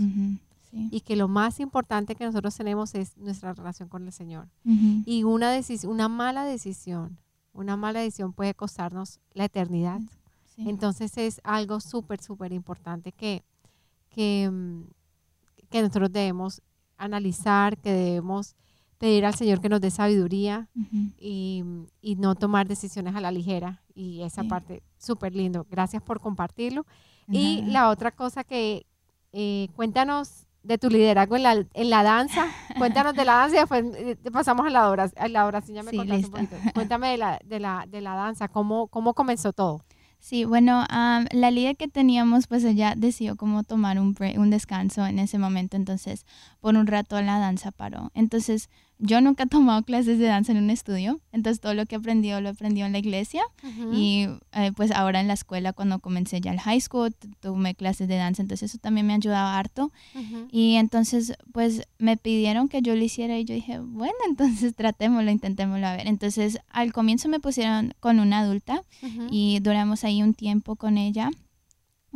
[0.91, 4.47] Y que lo más importante que nosotros tenemos es nuestra relación con el Señor.
[4.63, 5.51] Y una,
[5.83, 7.17] una mala decisión,
[7.53, 10.01] una mala decisión puede costarnos la eternidad.
[10.57, 13.43] Entonces es algo súper, súper importante que,
[14.09, 14.85] que, mm,
[15.69, 16.61] que nosotros debemos
[16.97, 18.55] analizar, que debemos
[18.97, 20.69] pedir al Señor que nos dé sabiduría
[21.19, 21.63] y,
[22.01, 23.83] y, no tomar decisiones a la ligera.
[23.93, 25.65] Y esa parte, súper lindo.
[25.69, 26.85] Gracias por compartirlo.
[27.29, 28.85] Y la otra cosa que
[29.33, 32.45] eh, cuéntanos de tu liderazgo en la, en la danza.
[32.77, 35.23] Cuéntanos de la danza y después eh, pasamos a la oración.
[35.23, 36.55] A la oración ya me contaste un poquito.
[36.73, 39.83] Cuéntame de la, de la, de la danza, ¿cómo, cómo comenzó todo?
[40.19, 45.19] Sí, bueno, la líder que teníamos, pues ella decidió como tomar un, un descanso en
[45.19, 46.25] ese momento, entonces
[46.59, 48.11] por un rato la danza paró.
[48.15, 51.95] Entonces yo nunca he tomado clases de danza en un estudio, entonces todo lo que
[51.95, 53.43] he aprendido lo aprendido en la iglesia
[53.91, 58.07] y eh, pues ahora en la escuela cuando comencé ya el high school tomé clases
[58.07, 59.91] de danza, entonces eso también me ha ayudado harto.
[60.51, 65.29] Y entonces pues me pidieron que yo lo hiciera y yo dije, bueno, entonces tratémoslo,
[65.31, 66.07] intentémoslo a ver.
[66.07, 68.81] Entonces al comienzo me pusieron con una adulta
[69.29, 71.29] y duramos ahí un tiempo con ella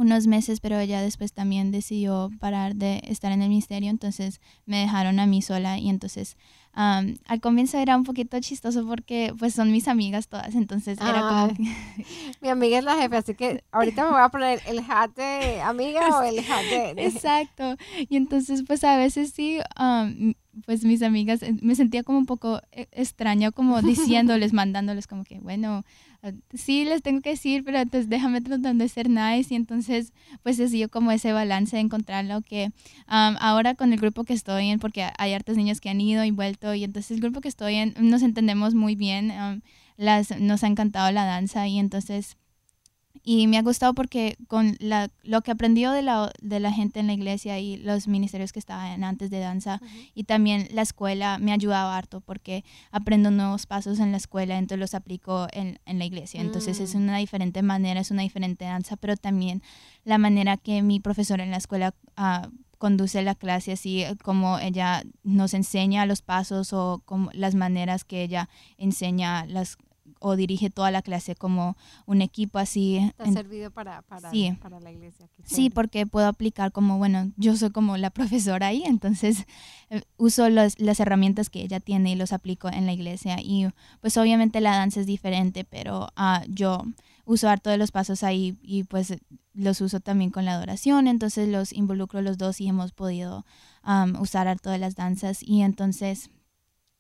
[0.02, 4.78] unos meses, pero ella después también decidió parar de estar en el ministerio, entonces me
[4.78, 6.38] dejaron a mí sola y entonces
[6.74, 11.54] al comienzo era un poquito chistoso porque pues son mis amigas todas, entonces era como
[12.42, 15.62] Mi amiga es la jefe, así que ahorita me voy a poner el hat de
[15.62, 17.06] amiga o el hat de...
[17.06, 17.76] Exacto,
[18.10, 19.60] y entonces pues a veces sí,
[20.66, 25.24] pues mis amigas, eh, me sentía como un poco eh, extraña como diciéndoles, mandándoles como
[25.24, 26.11] que, bueno, ah,
[26.54, 30.60] sí les tengo que decir, pero entonces déjame tratando de ser nice y entonces pues
[30.60, 32.72] es yo como ese balance de encontrar lo que
[33.08, 36.32] ahora con el grupo que estoy en, porque hay hartos niños que han ido y
[36.32, 39.64] vuelto y entonces el grupo que estoy en nos entendemos muy bien,
[39.98, 42.38] las, nos ha encantado la danza y entonces
[43.24, 47.00] y me ha gustado porque con la, lo que aprendió de la, de la gente
[47.00, 49.80] en la iglesia y los ministerios que estaban antes de danza
[50.16, 54.58] y también la escuela me ha ayudado harto porque aprendo nuevos pasos en la escuela,
[54.58, 56.42] entonces los aplico en, en la iglesia.
[56.42, 56.98] Entonces es mm.
[56.98, 59.62] una diferente manera, es una diferente danza, pero también
[60.04, 61.94] la manera que mi profesor en la escuela...
[62.18, 62.48] Uh,
[62.82, 68.24] conduce la clase, así como ella nos enseña los pasos o como las maneras que
[68.24, 69.78] ella enseña las
[70.22, 73.12] o dirige toda la clase como un equipo así.
[73.18, 74.32] ¿Te ha servido para, para,
[74.62, 75.28] para la iglesia?
[75.44, 79.46] Sí, porque puedo aplicar como, bueno, yo soy como la profesora ahí, entonces
[79.90, 83.38] eh, uso las herramientas que ella tiene y los aplico en la iglesia.
[83.42, 83.68] Y
[84.00, 86.84] pues obviamente la danza es diferente, pero uh, yo
[87.26, 89.18] uso harto de los pasos ahí y pues
[89.54, 93.46] los uso también con la adoración, entonces los involucro los dos y hemos podido
[94.20, 96.30] usar harto de las danzas y entonces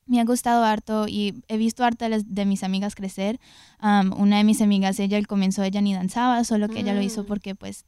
[0.05, 3.39] me ha gustado harto y he visto harto de, mis amigas crecer.
[3.81, 7.23] una de mis amigas, ella al comienzo ella ni danzaba, solo que ella lo hizo
[7.23, 7.25] mm.
[7.25, 7.85] porque pues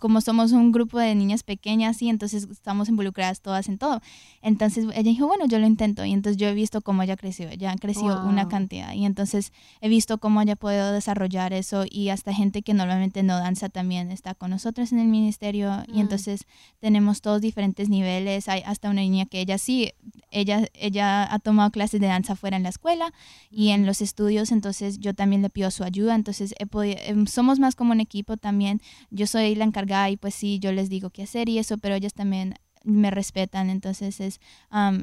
[0.00, 4.00] como somos un grupo de niñas pequeñas y entonces estamos involucradas todas en todo.
[4.42, 7.48] Entonces ella dijo, bueno, yo lo intento y entonces yo he visto cómo ella creció,
[7.48, 8.92] ella ha crecido una cantidad.
[8.94, 13.22] Y entonces he visto cómo ella ha podido desarrollar eso y hasta gente que normalmente
[13.22, 15.82] no danza también está con nosotros en el ministerio.
[15.88, 16.00] Y mm.
[16.00, 16.46] entonces
[16.80, 19.92] tenemos todos diferentes niveles, hay hasta una niña que ella sí,
[20.30, 23.12] ella, ella ha tomado clases de danza fuera en la escuela
[23.50, 27.26] y en los estudios, entonces yo también le pido su ayuda, entonces he podido, em,
[27.26, 30.88] somos más como un equipo también, yo soy la encargada y pues sí, yo les
[30.88, 34.40] digo qué hacer y eso, pero ellos también me respetan, entonces es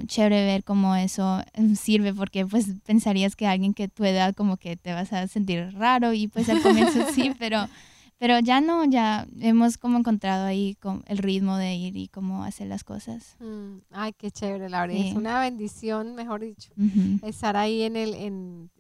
[0.07, 4.57] chévere ver cómo eso em, sirve porque pues pensarías que alguien que tu edad como
[4.57, 7.67] que te vas a sentir raro y pues al comienzo sí, pero
[8.23, 12.45] pero ya no, ya hemos como encontrado ahí con el ritmo de ir y cómo
[12.45, 13.35] hacer las cosas.
[13.41, 14.93] Mm, ay, qué chévere, Laura.
[14.93, 16.71] Es una bendición, mejor dicho,
[17.21, 18.71] estar ahí en el, en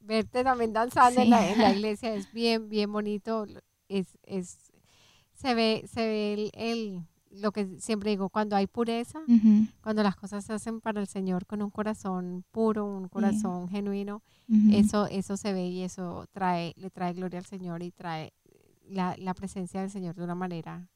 [0.00, 2.14] verte también danzando en, la, en, la, iglesia.
[2.14, 3.46] Es bien, bien bonito.
[3.88, 4.73] Es, es
[5.44, 9.20] se ve, se ve el, lo que siempre digo, cuando hay pureza,
[9.82, 14.22] cuando las cosas se hacen para el Señor con un corazón puro, un corazón genuino,
[14.72, 18.32] eso, eso se ve y eso trae, le trae gloria al Señor y trae
[18.88, 20.88] la, la presencia del Señor de una manera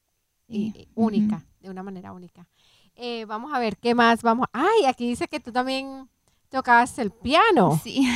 [0.95, 2.49] única, de una manera única.
[2.95, 4.47] Eh, vamos a ver qué más vamos.
[4.55, 6.09] Ay, aquí dice que tú también
[6.49, 7.79] tocabas el piano.
[7.85, 8.09] Sí.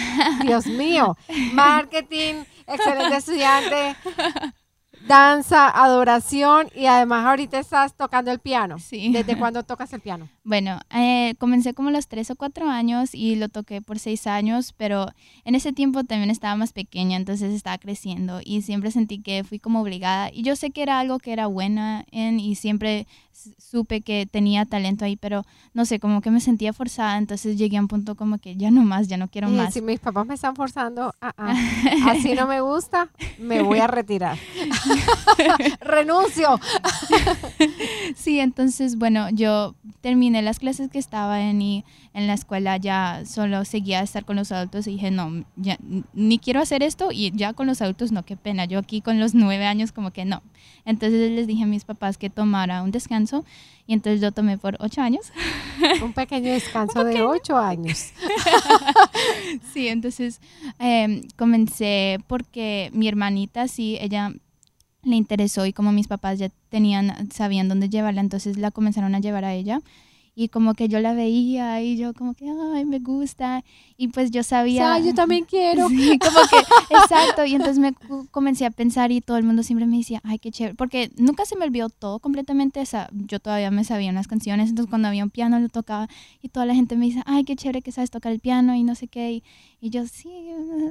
[0.47, 1.15] Dios mío.
[1.53, 3.97] Marketing, excelente estudiante,
[5.07, 8.79] danza, adoración y además ahorita estás tocando el piano.
[8.79, 9.13] Sí.
[9.13, 10.29] ¿Desde cuándo tocas el piano?
[10.45, 14.27] Bueno, eh, comencé como a los tres o cuatro años y lo toqué por seis
[14.27, 15.09] años, pero
[15.45, 19.59] en ese tiempo también estaba más pequeña, entonces estaba creciendo y siempre sentí que fui
[19.59, 20.31] como obligada.
[20.33, 23.07] Y yo sé que era algo que era buena en y siempre
[23.59, 27.77] supe que tenía talento ahí, pero no sé, como que me sentía forzada, entonces llegué
[27.77, 29.73] a un punto como que ya no más, ya no quiero más.
[29.73, 31.55] Si mis papás me están forzando, ah, ah,
[32.11, 34.39] así no me gusta, me voy a retirar.
[35.81, 36.61] Renuncio.
[38.17, 43.23] sí, entonces, bueno, yo terminé las clases que estaba en y en la escuela ya
[43.25, 45.79] solo seguía a estar con los adultos y dije, no, ya
[46.13, 48.65] ni quiero hacer esto y ya con los adultos no, qué pena.
[48.65, 50.43] Yo aquí con los nueve años como que no.
[50.85, 53.45] Entonces les dije a mis papás que tomara un descanso
[53.87, 55.33] y entonces yo tomé por ocho años.
[56.03, 58.13] Un pequeño descanso de ocho años.
[59.73, 60.41] sí, entonces
[60.79, 64.33] em, comencé porque mi hermanita, sí, ella
[65.05, 69.21] le interesó y como mis papás ya tenían, sabían dónde llevarla, entonces la comenzaron a
[69.21, 69.81] llevar a ella
[70.35, 73.65] y como que yo la veía y yo como que, ay, me gusta.
[73.99, 74.99] Y pues yo sabía...
[74.99, 75.89] yo también quiero.
[75.89, 77.45] Sí, como que, exacto.
[77.45, 77.95] Y entonces me
[78.31, 80.75] comencé a pensar y todo el mundo siempre me decía, ay, qué chévere.
[80.75, 82.81] Porque nunca se me olvidó todo completamente.
[82.81, 86.09] esa yo todavía me sabía unas canciones, entonces cuando había un piano lo tocaba
[86.41, 88.85] y toda la gente me dice, ay, qué chévere que sabes tocar el piano y
[88.85, 89.33] no sé qué.
[89.33, 89.45] Y,
[89.81, 90.31] y yo, sí,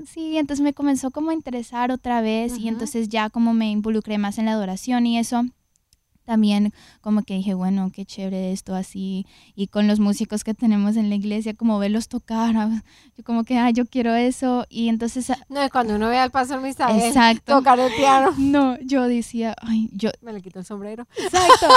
[0.08, 0.38] sí.
[0.38, 4.38] Entonces me comenzó como a interesar otra vez y entonces ya como me involucré más
[4.38, 5.46] en la adoración y eso
[6.32, 10.96] también como que dije, bueno, qué chévere esto así, y con los músicos que tenemos
[10.96, 12.84] en la iglesia, como verlos tocar, ah,
[13.18, 15.30] yo como que, ay, yo quiero eso, y entonces...
[15.30, 18.32] Ah, no, cuando uno ve al pastor Misael exacto, tocar el piano.
[18.38, 20.12] No, yo decía, ay, yo...
[20.22, 21.06] Me le quito el sombrero.
[21.18, 21.68] Exacto,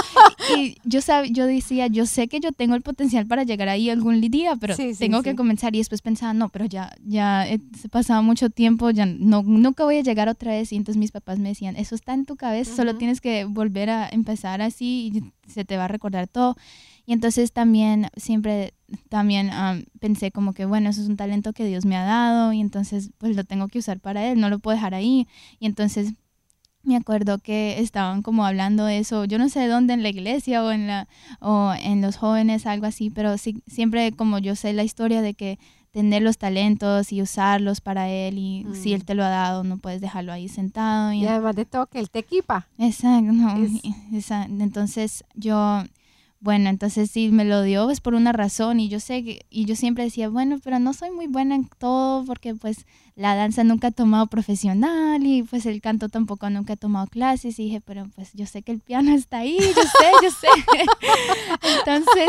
[0.56, 3.90] y yo, sab, yo decía, yo sé que yo tengo el potencial para llegar ahí
[3.90, 7.58] algún día, pero tengo que comenzar, y después pensaba, no, pero ya, ya he
[7.90, 11.40] pasado mucho tiempo, ya no, nunca voy a llegar otra vez, y entonces mis papás
[11.40, 15.50] me decían, eso está en tu cabeza, solo tienes que volver a empezar así y
[15.50, 16.56] se te va a recordar todo.
[17.06, 18.74] Y entonces también siempre
[19.08, 19.50] también
[20.00, 23.10] pensé como que, bueno, eso es un talento que Dios me ha dado y entonces
[23.18, 25.26] pues lo tengo que usar para Él, no lo puedo dejar ahí.
[25.58, 26.14] Y entonces
[26.84, 30.62] me acuerdo que estaban como hablando de eso, yo no sé dónde, en la iglesia
[30.62, 31.08] o en, la,
[31.40, 35.34] o en los jóvenes, algo así, pero sí, siempre como yo sé la historia de
[35.34, 35.58] que
[35.94, 39.04] tener los talentos y usarlos para él y si él mm.
[39.04, 41.12] te lo ha dado no puedes dejarlo ahí sentado.
[41.12, 42.66] Y, además de todo que él te equipa.
[44.12, 45.84] Exacto, entonces yo
[46.44, 49.64] bueno, entonces sí me lo dio es por una razón y yo sé que, y
[49.64, 52.84] yo siempre decía, bueno, pero no soy muy buena en todo porque pues
[53.16, 57.58] la danza nunca he tomado profesional y pues el canto tampoco nunca he tomado clases
[57.58, 60.48] y dije, pero pues yo sé que el piano está ahí, yo sé, yo sé.
[61.78, 62.28] entonces...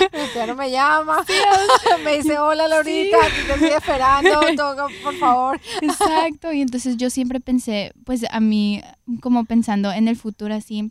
[0.12, 1.24] El piano me llama,
[2.04, 5.60] me dice, hola Lorita, te estoy esperando, toca, por favor.
[5.80, 8.82] Exacto, y entonces yo siempre pensé, pues a mí,
[9.20, 10.90] como pensando en el futuro así,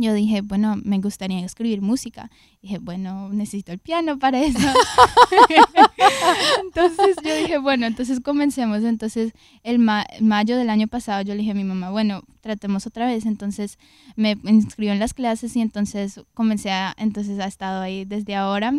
[0.00, 2.30] yo dije, bueno, me gustaría escribir música.
[2.62, 4.58] dije, bueno, necesito el piano para eso.
[6.62, 8.84] entonces yo dije, bueno, entonces comencemos.
[8.84, 9.32] Entonces,
[9.64, 13.26] el mayo del año pasado yo le dije a mi mamá, bueno, tratemos otra vez.
[13.26, 13.76] Entonces
[14.14, 18.72] me inscribió en las clases y entonces comencé a, entonces ha estado ahí desde ahora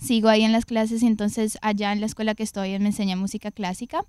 [0.00, 3.16] sigo ahí en las clases y entonces allá en la escuela que estoy me enseña
[3.16, 4.04] música clásica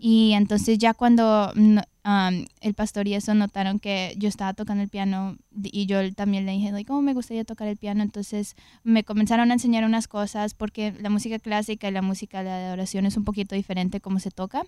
[0.00, 5.36] y entonces ya cuando el pastor y eso notaron que yo estaba tocando el piano
[5.62, 8.02] y yo también le dije, ¿cómo me gustaría tocar el piano?
[8.02, 12.50] Entonces me comenzaron a enseñar unas cosas porque la música clásica y la música de
[12.50, 14.64] adoración es un poquito diferente cómo se toca.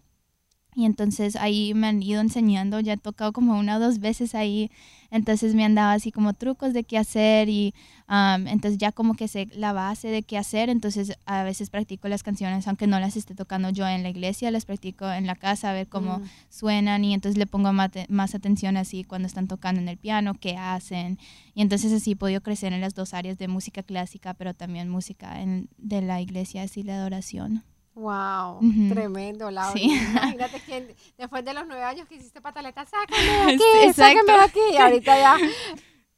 [0.77, 4.35] Y entonces ahí me han ido enseñando, ya he tocado como una o dos veces
[4.35, 4.71] ahí,
[5.11, 7.75] entonces me han dado así como trucos de qué hacer y
[8.09, 12.23] entonces ya como que sé la base de qué hacer, entonces a veces practico las
[12.23, 15.71] canciones, aunque no las esté tocando yo en la iglesia, las practico en la casa
[15.71, 16.25] a ver cómo mm.
[16.51, 20.59] suenan y entonces le pongo más, atención así cuando están tocando en el piano, qué
[20.59, 21.19] hacen.
[21.55, 24.91] Y entonces así he podido crecer en las dos áreas de música clásica, pero también
[24.91, 27.65] música en, de la iglesia, así la adoración.
[27.97, 29.73] Wow, tremendo, Laura.
[29.81, 34.41] Imagínate que después de los nueve años que hiciste pataleta, sácame de aquí, sácame de
[34.41, 34.61] aquí.
[34.75, 35.39] Y ahorita ya,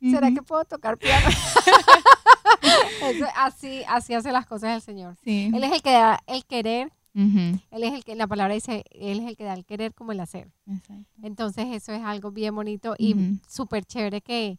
[0.10, 1.28] ¿será que puedo tocar piano?
[3.36, 5.16] así, así hace las cosas el Señor.
[5.24, 6.92] Él es el que da el querer.
[7.14, 10.10] Él es el que, la palabra dice, Él es el que da el querer como
[10.10, 10.50] el hacer.
[11.22, 14.58] Entonces eso es algo bien bonito y súper chévere que,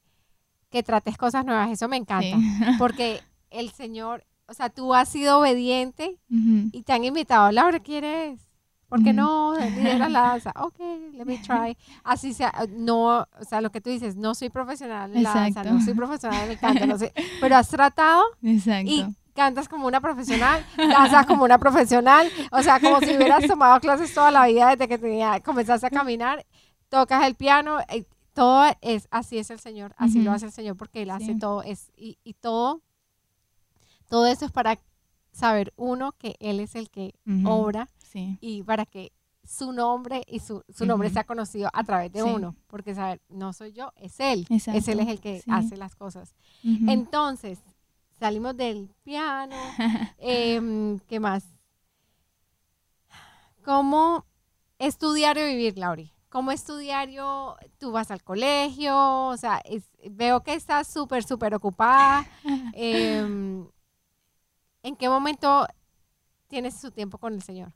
[0.69, 1.69] que trates cosas nuevas.
[1.69, 2.37] Eso me encanta.
[2.77, 8.39] Porque el Señor o sea, tú has sido obediente y te han invitado, Laura, ¿quieres?
[8.87, 10.51] ¿Por qué no lideras la danza?
[10.55, 10.79] Ok,
[11.13, 11.77] let me try.
[12.03, 15.63] Así sea, no, o sea, lo que tú dices, no soy profesional en la danza,
[15.63, 18.91] no soy profesional en el canto, no sé, pero has tratado Exacto.
[18.91, 23.79] y cantas como una profesional, danzas como una profesional, o sea, como si hubieras tomado
[23.79, 26.45] clases toda la vida desde que tenía, comenzaste a caminar,
[26.89, 30.77] tocas el piano, eh, todo es, así es el Señor, así lo hace el Señor,
[30.77, 32.81] porque Él hace todo, es, y, y, todo,
[34.09, 34.79] todo eso es para
[35.31, 37.13] saber, uno, que Él es el que
[37.45, 37.89] obra,
[38.41, 42.55] y para que su nombre y su, su nombre sea conocido a través de uno,
[42.67, 46.35] porque saber, no soy yo, es Él, es Él es el que hace las cosas.
[46.63, 47.59] Entonces,
[48.19, 49.55] salimos del piano,
[50.17, 51.45] em, ¿qué más?
[53.63, 54.25] ¿Cómo
[54.79, 56.11] estudiar y vivir, Lauri?
[56.29, 57.09] ¿Cómo estudiar
[57.79, 59.27] tú vas al colegio?
[59.27, 59.61] O sea,
[60.11, 62.25] veo que estás súper, súper ocupada.
[62.73, 63.67] Em,
[64.83, 65.67] ¿En qué momento
[66.47, 67.73] tienes su tiempo con el Señor?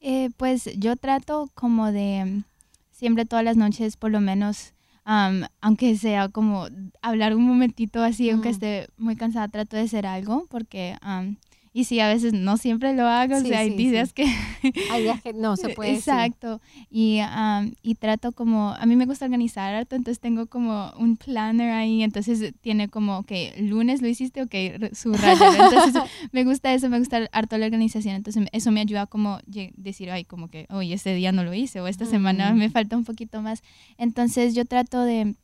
[0.00, 2.42] Eh, pues yo trato como de
[2.90, 4.74] siempre todas las noches por lo menos
[5.04, 6.68] aunque sea como
[7.00, 10.96] hablar un momentito así, aunque esté muy cansada, trato de hacer algo porque
[11.74, 14.26] y sí, a veces no siempre lo hago, o sea, hay días que...
[14.90, 15.94] hay días que no se puede.
[15.94, 16.60] Exacto.
[16.90, 17.20] Y,
[17.82, 22.02] y trato como, a mí me gusta organizar harto, entonces tengo como un planner ahí,
[22.02, 25.48] entonces tiene como, que lunes lo hiciste, ok, subraya.
[25.48, 26.02] Entonces
[26.32, 30.24] me gusta eso, me gusta harto la organización, entonces eso me ayuda como decir, ay,
[30.24, 33.40] como que, oye, este día no lo hice, o esta semana me falta un poquito
[33.40, 33.62] más.
[33.96, 35.36] Entonces yo trato de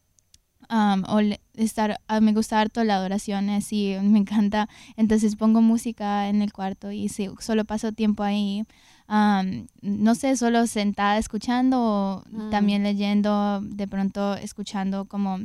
[0.71, 1.21] o
[1.55, 4.69] estar, ah, me gusta harto la adoración, así, me encanta.
[4.97, 8.65] Entonces pongo música en el cuarto y sí, solo paso tiempo ahí.
[9.09, 12.51] no sé, solo sentada escuchando o mm.
[12.51, 15.39] también leyendo, de pronto escuchando como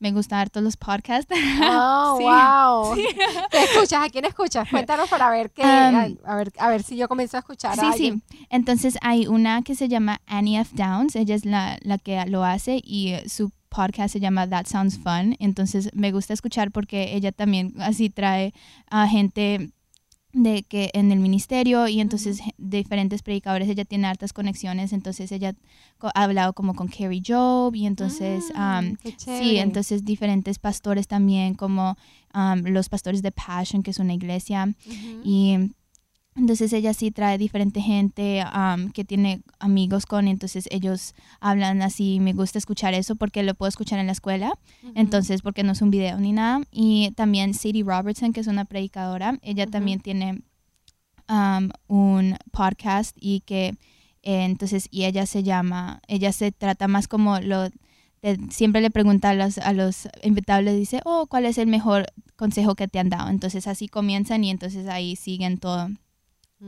[0.00, 1.32] me gusta harto los podcasts.
[1.62, 2.94] Oh, wow.
[3.50, 4.04] ¿Qué escuchas?
[4.04, 4.68] ¿A quién escuchas?
[4.70, 7.78] Cuéntanos para ver qué, a, ver, a ver si yo comienzo a escuchar.
[7.78, 8.22] Sí, sí.
[8.50, 10.74] Entonces hay una que se llama Annie F.
[10.74, 14.98] Downs, ella es la, la que lo hace y su podcast se llama That Sounds
[14.98, 15.36] Fun.
[15.38, 18.52] Entonces me gusta escuchar porque ella también así trae
[18.90, 19.70] a gente
[20.32, 25.54] de que en el ministerio y entonces diferentes predicadores, ella tiene hartas conexiones, entonces ella
[26.02, 31.96] ha hablado como con Carrie Job y entonces, mm, sí, entonces diferentes pastores también como
[32.64, 34.74] los pastores de Passion, que es una iglesia,
[35.24, 35.56] y
[36.38, 38.44] entonces ella sí trae diferente gente
[38.94, 43.68] que tiene amigos con, entonces ellos hablan así, me gusta escuchar eso porque lo puedo
[43.68, 44.52] escuchar en la escuela,
[44.94, 46.62] entonces porque no es un video ni nada.
[46.70, 50.42] Y también Sadie Robertson, que es una predicadora, ella también tiene
[51.88, 53.74] un podcast y que
[54.22, 57.68] eh, entonces, y ella se llama, ella se trata más como lo,
[58.50, 62.74] siempre le pregunta a los, a los invitados, dice, oh, ¿cuál es el mejor consejo
[62.74, 63.30] que te han dado?
[63.30, 65.88] Entonces así comienzan y entonces ahí siguen todo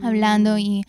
[0.01, 0.59] hablando mm.
[0.59, 0.83] y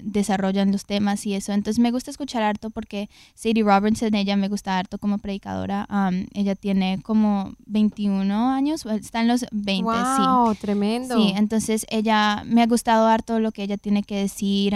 [0.00, 1.52] desarrollan los temas y eso.
[1.52, 5.86] Entonces me gusta escuchar harto porque Sadie Robertson, ella me gusta harto como predicadora.
[6.34, 11.16] ella tiene como 21 años, está en los 20, wow, tremendo.
[11.16, 14.74] Sí, entonces ella me ha gustado harto lo que ella tiene que decir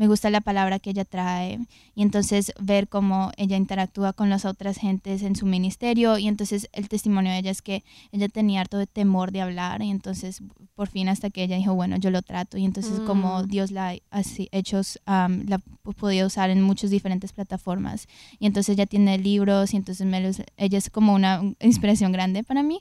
[0.00, 1.58] me gusta la palabra que ella trae
[1.94, 6.70] y entonces ver cómo ella interactúa con las otras gentes en su ministerio y entonces
[6.72, 10.42] el testimonio de ella es que ella tenía harto de temor de hablar y entonces
[10.74, 13.48] por fin hasta que ella dijo bueno yo lo trato y entonces como mm.
[13.48, 14.22] Dios la ha
[14.52, 18.06] hecho la ha podido usar en muchas diferentes plataformas.
[18.38, 22.62] Y entonces ella tiene libros y entonces me ella es como una inspiración grande para
[22.62, 22.80] mí.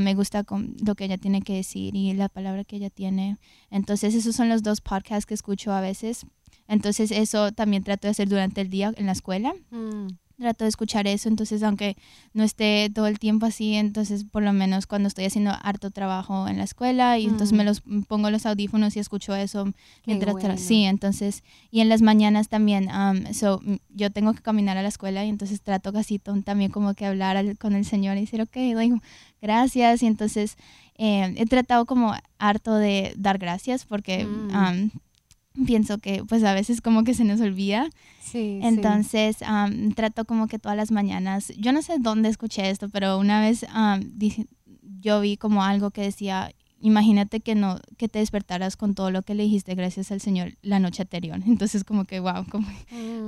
[0.00, 0.44] Me gusta
[0.84, 3.38] lo que ella tiene que decir y la palabra que ella tiene.
[3.70, 6.26] Entonces esos son los dos podcasts que escucho a veces
[6.68, 9.54] entonces eso también trato de hacer durante el día en la escuela.
[9.70, 10.08] Mm.
[10.38, 11.96] Trato de escuchar eso, entonces aunque
[12.34, 16.46] no esté todo el tiempo así, entonces por lo menos cuando estoy haciendo harto trabajo
[16.46, 17.66] en la escuela y entonces me mm.
[17.66, 19.72] los pongo los audífonos y escucho eso
[20.04, 24.82] mientras sí, entonces y en las mañanas también, um, so, yo tengo que caminar a
[24.82, 28.42] la escuela y entonces trato casi también como que hablar con el Señor y decir,
[28.42, 28.58] ok,
[29.40, 30.58] gracias y entonces
[30.98, 34.50] eh, he tratado como harto de dar gracias porque mm.
[34.54, 34.90] um,
[35.64, 37.88] pienso que pues a veces como que se nos olvida.
[38.20, 39.38] Sí, Entonces
[39.94, 43.64] trato como que todas las mañanas, yo no sé dónde escuché esto, pero una vez
[45.00, 49.22] yo vi como algo que decía, imagínate que no que te despertaras con todo lo
[49.22, 51.40] que le dijiste gracias al Señor la noche anterior.
[51.46, 52.66] Entonces como que wow, como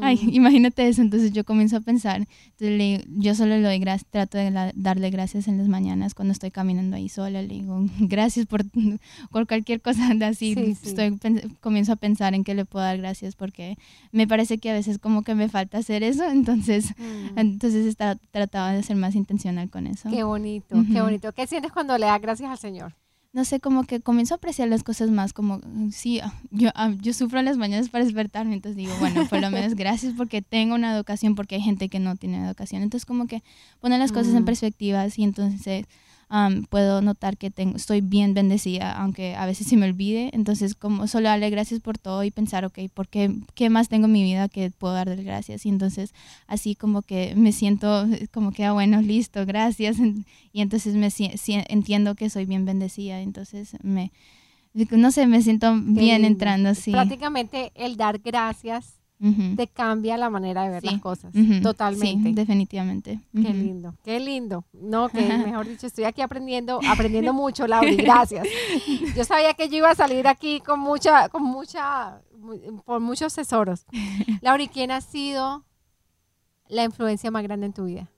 [0.03, 0.35] ay, mm.
[0.35, 1.03] imagínate eso.
[1.03, 2.27] Entonces yo comienzo a pensar,
[2.59, 6.51] entonces yo solo le doy gracias, trato de darle gracias en las mañanas cuando estoy
[6.51, 8.65] caminando ahí sola, le digo gracias por,
[9.31, 10.77] por cualquier cosa así.
[10.83, 11.19] Estoy
[11.61, 13.79] comienzo a pensar en que le puedo dar gracias porque
[14.13, 17.39] me parece que a veces como que me falta hacer eso, entonces mm.
[17.39, 20.11] entonces está tratado de ser más intencional con eso.
[20.11, 21.33] Qué bonito, qué bonito.
[21.33, 22.95] ¿Qué sientes cuando le das gracias al Señor?
[23.39, 25.61] No sé, como que comienzo a apreciar las cosas más, como,
[25.93, 29.49] sí, ah, yo, ah, yo sufro las mañanas para despertarme, entonces digo, bueno, por lo
[29.49, 33.29] menos gracias porque tengo una educación, porque hay gente que no tiene educación, entonces como
[33.29, 33.45] que
[33.79, 34.47] poner las cosas en mm.
[34.47, 35.87] perspectivas y entonces
[36.69, 40.31] puedo notar que tengo, estoy bien bendecida, aunque a veces se me olvide.
[40.35, 44.07] Entonces, como solo darle gracias por todo y pensar, ok, ¿por qué, qué más tengo
[44.07, 45.65] en mi vida que puedo darle gracias?
[45.65, 46.13] Y entonces,
[46.47, 49.97] así como que me siento como que, ah, bueno, listo, gracias.
[50.51, 51.09] Y entonces me
[51.69, 53.21] entiendo que soy bien bendecida.
[53.21, 54.11] Entonces, me,
[54.91, 56.91] no sé, me siento bien entrando, sí.
[56.91, 58.98] Prácticamente el dar gracias
[59.57, 61.33] te cambia la manera de ver las cosas.
[61.63, 62.29] Totalmente.
[62.29, 63.21] Sí, definitivamente.
[63.33, 64.65] Qué lindo, qué lindo.
[64.73, 68.47] No, que mejor dicho, estoy aquí aprendiendo, aprendiendo mucho, Laura, gracias.
[69.17, 72.21] Yo sabía que yo iba a salir aquí con mucha, con mucha,
[72.85, 73.87] por muchos tesoros.
[74.41, 75.65] Laura, ¿quién ha sido
[76.69, 78.09] la influencia más grande en tu vida?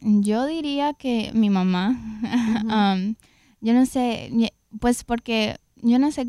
[0.00, 1.98] yo diría que mi mamá.
[3.60, 4.30] yo no sé,
[4.80, 6.26] pues porque yo no sé,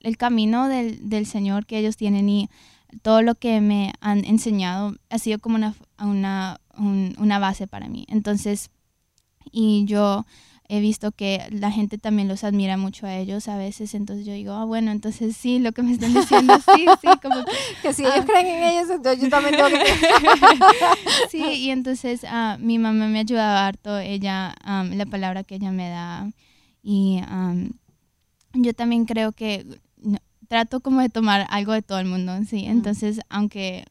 [0.00, 2.48] el camino del, del, Señor que ellos tienen y
[3.02, 8.06] todo lo que me han enseñado ha sido como una, una, una base para mí.
[8.08, 8.70] Entonces,
[9.52, 10.24] y yo
[10.68, 14.32] he visto que la gente también los admira mucho a ellos a veces, entonces yo
[14.32, 17.44] digo, ah, bueno, entonces sí, lo que me están diciendo, sí, sí, como
[17.82, 18.24] que, si ellos ah.
[18.26, 19.76] creen en ellos, entonces yo también tengo que
[21.30, 25.70] Sí, y entonces uh, mi mamá me ha ayudado harto, ella, la palabra que ella
[25.70, 26.28] me da,
[26.82, 27.20] y
[28.56, 29.66] yo también creo que
[30.48, 32.64] trato como de tomar algo de todo el mundo, sí.
[32.66, 33.84] Entonces, aunque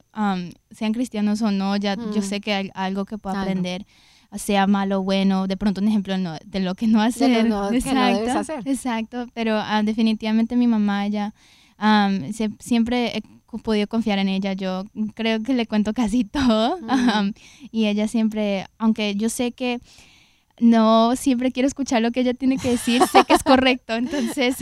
[0.72, 3.86] sean cristianos o no, ya yo sé que hay algo que puedo aprender,
[4.36, 7.46] sea malo o bueno, de pronto un ejemplo de lo que no hacer.
[7.74, 8.68] exacto, hacer.
[8.68, 11.34] Exacto, pero ah, definitivamente mi mamá, ella,
[12.60, 13.22] siempre he
[13.64, 14.54] podido confiar en ella.
[14.54, 16.78] Yo creo que le cuento casi todo.
[17.72, 19.80] y ella siempre, aunque yo sé que
[20.60, 23.94] no siempre quiero escuchar lo que ella tiene que decir, sé que es correcto.
[23.94, 24.56] Entonces,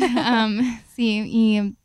[0.95, 1.75] sí, y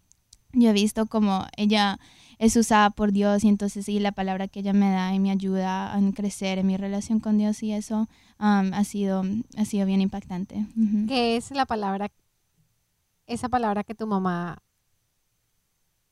[0.52, 1.98] yo he visto como ella
[2.38, 5.30] es usada por Dios y entonces sí, la palabra que ella me da y me
[5.30, 9.24] ayuda a crecer en mi relación con Dios y eso ha, sido,
[9.56, 10.66] ha sido bien impactante.
[11.08, 12.10] ¿Qué es la palabra,
[13.26, 14.58] esa palabra que tu mamá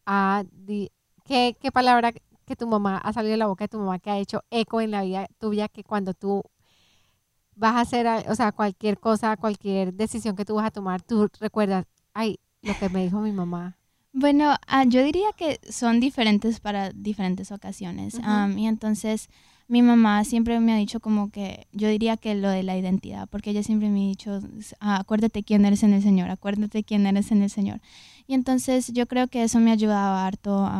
[0.04, 0.44] ha,
[1.24, 4.10] ¿qué, qué palabra que tu mamá ha salido de la boca de tu mamá que
[4.10, 6.42] ha hecho eco en la vida tuya que cuando tú
[7.56, 11.28] vas a hacer, o sea, cualquier cosa, cualquier decisión que tú vas a tomar, tú
[11.40, 13.76] recuerdas, ay, lo que me dijo mi mamá.
[14.12, 18.18] Bueno, ah, yo diría que son diferentes para diferentes ocasiones.
[18.56, 19.28] y entonces
[19.68, 23.28] mi mamá siempre me ha dicho como que, yo diría que lo de la identidad,
[23.28, 24.40] porque ella siempre me ha dicho,
[24.80, 27.80] ah, acuérdate quién eres en el Señor, acuérdate quién eres en el Señor.
[28.26, 30.70] Y entonces yo creo que eso me ha ayudado harto.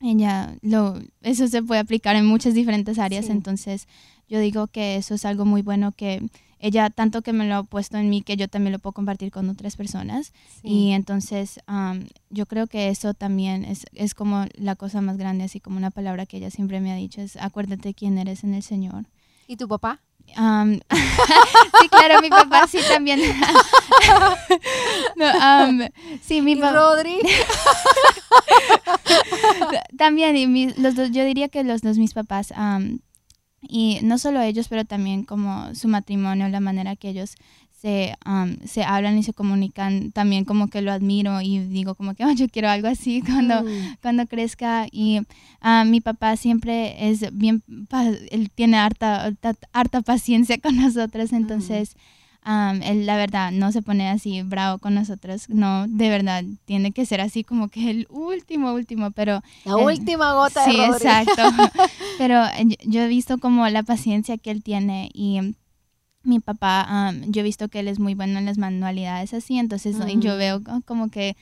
[0.00, 3.88] ella, lo, eso se puede aplicar en muchas diferentes áreas, entonces
[4.28, 6.22] yo digo que eso es algo muy bueno que
[6.60, 9.30] ella tanto que me lo ha puesto en mí que yo también lo puedo compartir
[9.30, 11.60] con otras personas y entonces
[12.30, 15.90] yo creo que eso también es, es como la cosa más grande así como una
[15.90, 19.06] palabra que ella siempre me ha dicho es acuérdate quién eres en el Señor
[19.46, 20.00] y tu papá
[21.80, 23.20] sí, claro, mi papá sí también.
[26.22, 26.72] sí, mi papá.
[26.72, 27.18] Rodri?
[29.98, 32.52] también, y los dos, yo diría que los dos mis papás
[33.60, 37.36] y no solo ellos, pero también como su matrimonio, la manera que ellos
[37.80, 38.14] se,
[38.64, 42.32] se hablan y se comunican, también como que lo admiro y digo como que oh,
[42.32, 43.96] yo quiero algo así cuando, mm.
[44.02, 44.86] cuando crezca.
[44.90, 45.20] Y
[45.86, 47.62] mi papá siempre es bien,
[48.30, 49.32] él tiene harta,
[49.72, 51.96] harta, paciencia con nosotros, entonces
[52.82, 57.04] él la verdad no se pone así bravo con nosotros, no, de verdad tiene que
[57.04, 59.42] ser así como que el último, último, pero...
[59.64, 61.42] La última gota de Sí, exacto.
[62.18, 62.42] pero
[62.86, 65.56] yo he visto como la paciencia que él tiene y
[66.22, 69.96] mi papá, yo he visto que él es muy bueno en las manualidades así, entonces
[70.18, 71.36] yo veo como que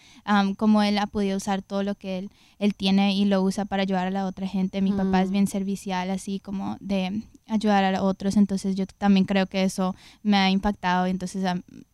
[0.57, 3.83] como él ha podido usar todo lo que él, él tiene y lo usa para
[3.83, 4.83] ayudar a la otra gente.
[4.83, 5.33] Mi papá es mm.
[5.33, 10.37] bien servicial, así como de ayudar a otros, entonces yo también creo que eso me
[10.37, 11.45] ha impactado, entonces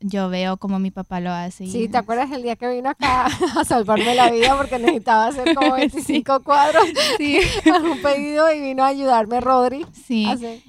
[0.01, 1.67] yo veo como mi papá lo hace.
[1.67, 3.27] Sí, ¿te acuerdas el día que vino acá
[3.57, 6.85] a salvarme la vida porque necesitaba hacer como 25 cuadros?
[7.19, 7.39] Sí.
[7.67, 9.85] un pedido y vino a ayudarme Rodri.
[10.07, 10.27] Sí.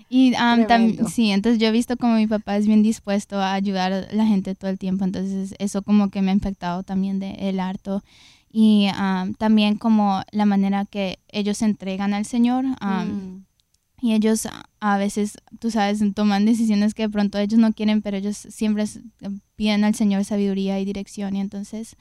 [0.09, 3.93] Y también, sí, entonces yo he visto como mi papá es bien dispuesto a ayudar
[3.93, 7.31] a la gente todo el tiempo, entonces eso como que me ha impactado también de
[7.49, 8.03] el harto
[8.51, 8.89] y
[9.39, 12.65] también como la manera que ellos se entregan al Señor.
[12.65, 13.45] Mm.
[14.03, 14.49] Y ellos
[14.81, 18.83] a veces, tú sabes, toman decisiones que de pronto ellos no quieren, pero ellos siempre
[19.55, 21.37] piden al Señor sabiduría y dirección.
[21.37, 21.95] Y entonces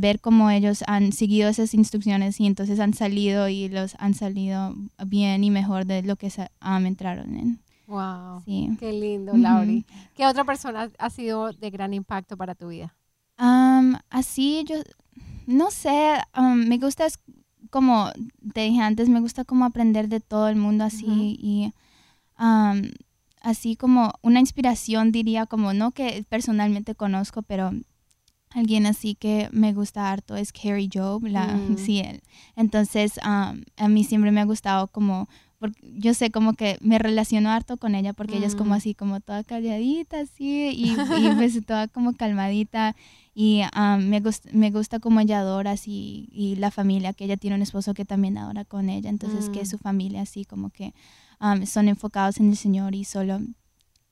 [0.00, 4.74] ver cómo ellos han seguido esas instrucciones y entonces han salido y los han salido
[5.06, 7.60] bien y mejor de lo que entraron en.
[7.88, 8.42] Wow.
[8.46, 8.70] Sí.
[8.80, 9.84] Qué lindo, Lauri.
[10.16, 12.94] ¿Qué otra persona ha sido de gran impacto para tu vida?
[14.08, 14.76] así yo,
[15.46, 16.14] no sé,
[16.54, 17.06] me gusta
[17.68, 18.10] como
[18.52, 21.72] te dije antes, me gusta como aprender de todo el mundo así y
[23.40, 27.72] así como una inspiración, diría, como no que personalmente conozco, pero
[28.50, 31.76] alguien así que me gusta harto es Carrie Job, la, mm.
[31.78, 32.22] sí, él.
[32.56, 33.54] Entonces, a
[33.88, 37.94] mí siempre me ha gustado como, porque yo sé como que me relaciono harto con
[37.94, 38.78] ella porque ella es como mm.
[38.78, 42.96] así, como toda calladita, así, y, y pues toda como calmadita.
[43.40, 43.62] Y
[44.00, 47.62] me, gusta, me gusta como ella adora así, y la familia, que ella tiene un
[47.62, 49.66] esposo que también adora con ella, entonces que mm.
[49.66, 50.92] su familia así como que
[51.64, 53.38] son enfocados en el Señor y solo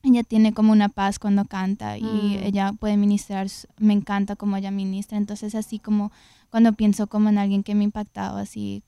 [0.01, 2.43] ella tiene como una paz cuando canta y mm.
[2.43, 3.47] ella puede ministrar,
[3.77, 6.13] me encanta como ella ministra, entonces así como
[6.49, 8.81] cuando pienso como en alguien que me ha impactado, así,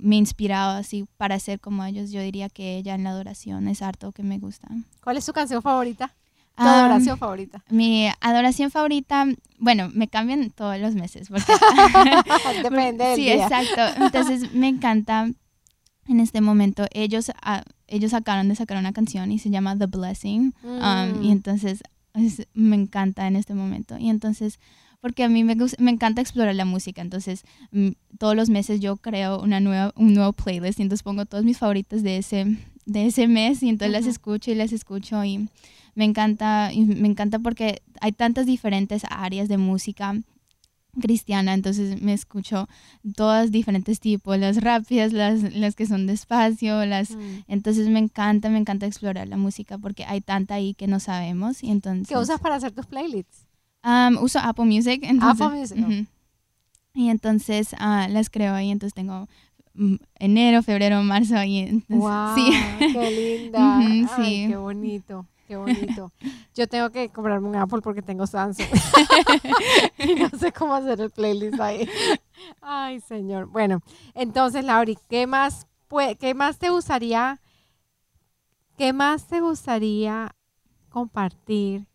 [0.00, 3.68] me ha inspirado así para ser como ellos, yo diría que ella en la adoración
[3.68, 4.68] es harto que me gusta.
[5.02, 6.14] ¿Cuál es su canción favorita?
[6.58, 7.64] ¿Tu adoración favorita?
[7.70, 9.26] Mi adoración favorita,
[9.58, 11.28] bueno, me cambian todos los meses.
[11.28, 11.52] Porque
[12.62, 14.02] Depende del Sí, exacto.
[14.04, 15.30] Entonces me encanta
[16.08, 19.86] en este momento, ellos, ah, ellos acaban de sacar una canción y se llama The
[19.86, 20.54] Blessing.
[20.64, 21.32] Um, y mm.
[21.32, 21.82] entonces
[22.54, 23.96] me encanta en este momento.
[23.98, 24.58] Y entonces,
[25.00, 27.02] porque a mí me, me encanta explorar la música.
[27.02, 31.26] Entonces, mm, todos los meses yo creo una nueva, un nuevo playlist y entonces pongo
[31.26, 35.22] todos mis favoritos de ese, de ese mes y entonces las escucho y las escucho
[35.24, 35.48] y
[35.98, 40.14] me encanta, me encanta porque hay tantas diferentes áreas de música
[41.00, 42.68] cristiana, entonces me escucho
[43.16, 47.44] todas diferentes tipos, las rápidas, las, las que son despacio, las mm.
[47.48, 51.64] entonces me encanta, me encanta explorar la música porque hay tanta ahí que no sabemos
[51.64, 53.46] y entonces ¿Qué usas para hacer tus playlists?
[54.20, 56.08] uso Apple Music, entonces, Apple Music.
[56.94, 59.26] Y entonces uh, las creo ahí, entonces tengo
[59.74, 62.52] mm, enero, febrero, marzo y wow, sí.
[62.92, 64.16] qué linda.
[64.16, 64.46] sí.
[64.48, 65.26] qué bonito.
[65.48, 66.12] Qué bonito.
[66.54, 68.66] Yo tengo que comprarme un Apple porque tengo Samsung.
[69.98, 71.88] y no sé cómo hacer el playlist ahí.
[72.60, 73.46] Ay, señor.
[73.46, 73.80] Bueno,
[74.12, 75.66] entonces, Lauri, ¿qué más,
[76.20, 77.40] qué más te gustaría,
[78.76, 80.36] qué más te gustaría
[80.90, 81.86] compartir?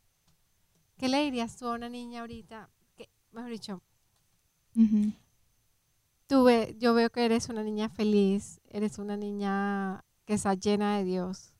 [0.97, 2.71] ¿Qué le dirías tú a una niña ahorita?
[2.97, 3.83] Que, mejor dicho,
[6.27, 11.52] yo veo que eres una niña feliz, eres una niña que está llena de Dios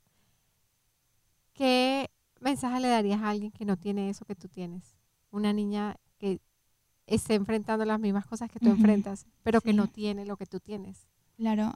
[1.54, 4.96] ¿qué mensaje le darías a alguien que no tiene eso que tú tienes?
[5.32, 6.40] Una niña que
[7.08, 10.60] esté enfrentando las mismas cosas que tú enfrentas, pero que no tiene lo que tú
[10.60, 11.08] tienes.
[11.38, 11.74] Claro,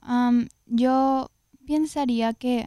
[0.65, 1.29] yo
[1.65, 2.65] pensaría que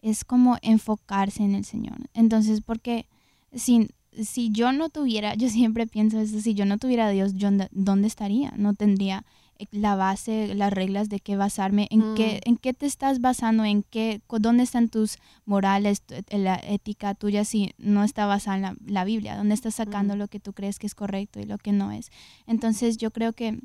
[0.00, 1.96] es como enfocarse en el Señor.
[2.14, 3.06] Entonces, porque
[3.52, 7.34] si, si yo no tuviera, yo siempre pienso eso, si yo no tuviera a Dios,
[7.34, 8.52] yo, ¿dónde estaría?
[8.56, 9.24] No tendría
[9.70, 12.48] la base, las reglas de qué basarme, en, qué, mm.
[12.50, 17.72] en qué te estás basando, en qué, dónde están tus morales, la ética tuya si
[17.78, 20.94] no está basada en la, Biblia, dónde estás sacando lo que tú crees que es
[20.94, 22.10] correcto y lo que no es.
[22.46, 23.60] Entonces yo creo que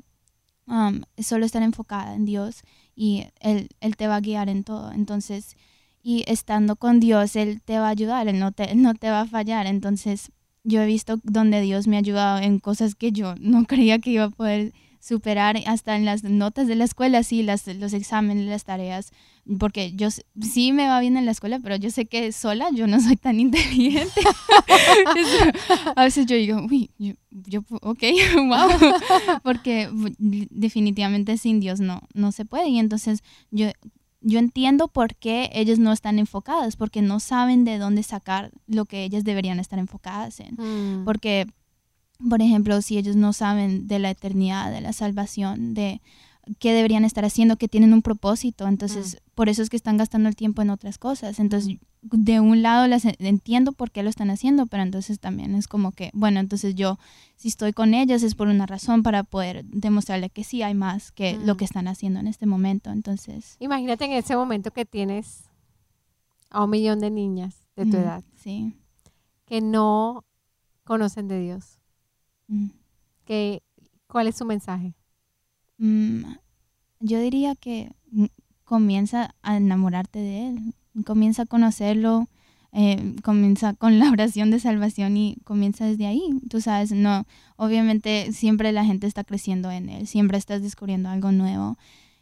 [0.66, 2.62] um, solo estar enfocada en Dios
[2.94, 4.92] y él, él te va a guiar en todo.
[4.92, 5.56] Entonces,
[6.02, 9.22] y estando con Dios, Él te va a ayudar, Él no te, no te va
[9.22, 9.66] a fallar.
[9.66, 10.32] Entonces,
[10.64, 14.10] yo he visto donde Dios me ha ayudado en cosas que yo no creía que
[14.10, 18.46] iba a poder superar hasta en las notas de la escuela, sí, las, los exámenes,
[18.46, 19.12] las tareas,
[19.58, 22.86] porque yo sí me va bien en la escuela, pero yo sé que sola yo
[22.86, 24.20] no soy tan inteligente.
[25.96, 28.02] a veces yo digo, uy, yo, yo, ok,
[28.36, 28.92] wow,
[29.42, 29.88] porque
[30.18, 32.68] definitivamente sin Dios no, no se puede.
[32.68, 33.68] Y entonces yo,
[34.20, 38.84] yo entiendo por qué ellos no están enfocadas, porque no saben de dónde sacar lo
[38.84, 40.54] que ellas deberían estar enfocadas en.
[40.56, 41.04] Mm.
[41.04, 41.46] Porque
[42.28, 46.00] por ejemplo, si ellos no saben de la eternidad, de la salvación, de
[46.58, 49.30] qué deberían estar haciendo, que tienen un propósito, entonces mm.
[49.34, 51.38] por eso es que están gastando el tiempo en otras cosas.
[51.38, 52.24] Entonces, mm.
[52.24, 55.92] de un lado las entiendo por qué lo están haciendo, pero entonces también es como
[55.92, 56.98] que, bueno, entonces yo
[57.36, 61.12] si estoy con ellas es por una razón para poder demostrarle que sí hay más
[61.12, 61.66] que lo que mm.
[61.66, 62.90] están haciendo en este momento.
[62.90, 65.44] Entonces, imagínate en ese momento que tienes
[66.50, 68.74] a un millón de niñas de tu edad, sí,
[69.44, 70.24] que no
[70.82, 71.77] conocen de Dios
[72.48, 72.68] Mm.
[74.06, 74.94] ¿Cuál es su mensaje?
[75.76, 76.22] Mm,
[77.00, 77.92] yo diría que
[78.64, 80.74] comienza a enamorarte de Él,
[81.04, 82.26] comienza a conocerlo,
[82.72, 86.22] eh, comienza con la oración de salvación y comienza desde ahí.
[86.48, 87.26] Tú sabes, no,
[87.56, 91.76] obviamente siempre la gente está creciendo en Él, siempre estás descubriendo algo nuevo.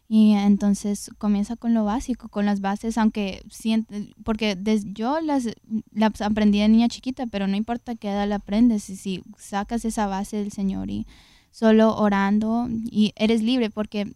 [0.09, 5.49] Y entonces comienza con lo básico, con las bases, aunque siente, porque yo las,
[5.91, 9.85] las aprendí de niña chiquita, pero no importa qué edad la aprendes, si, si sacas
[9.85, 11.07] esa base del Señor y
[11.51, 14.15] solo orando y eres libre, porque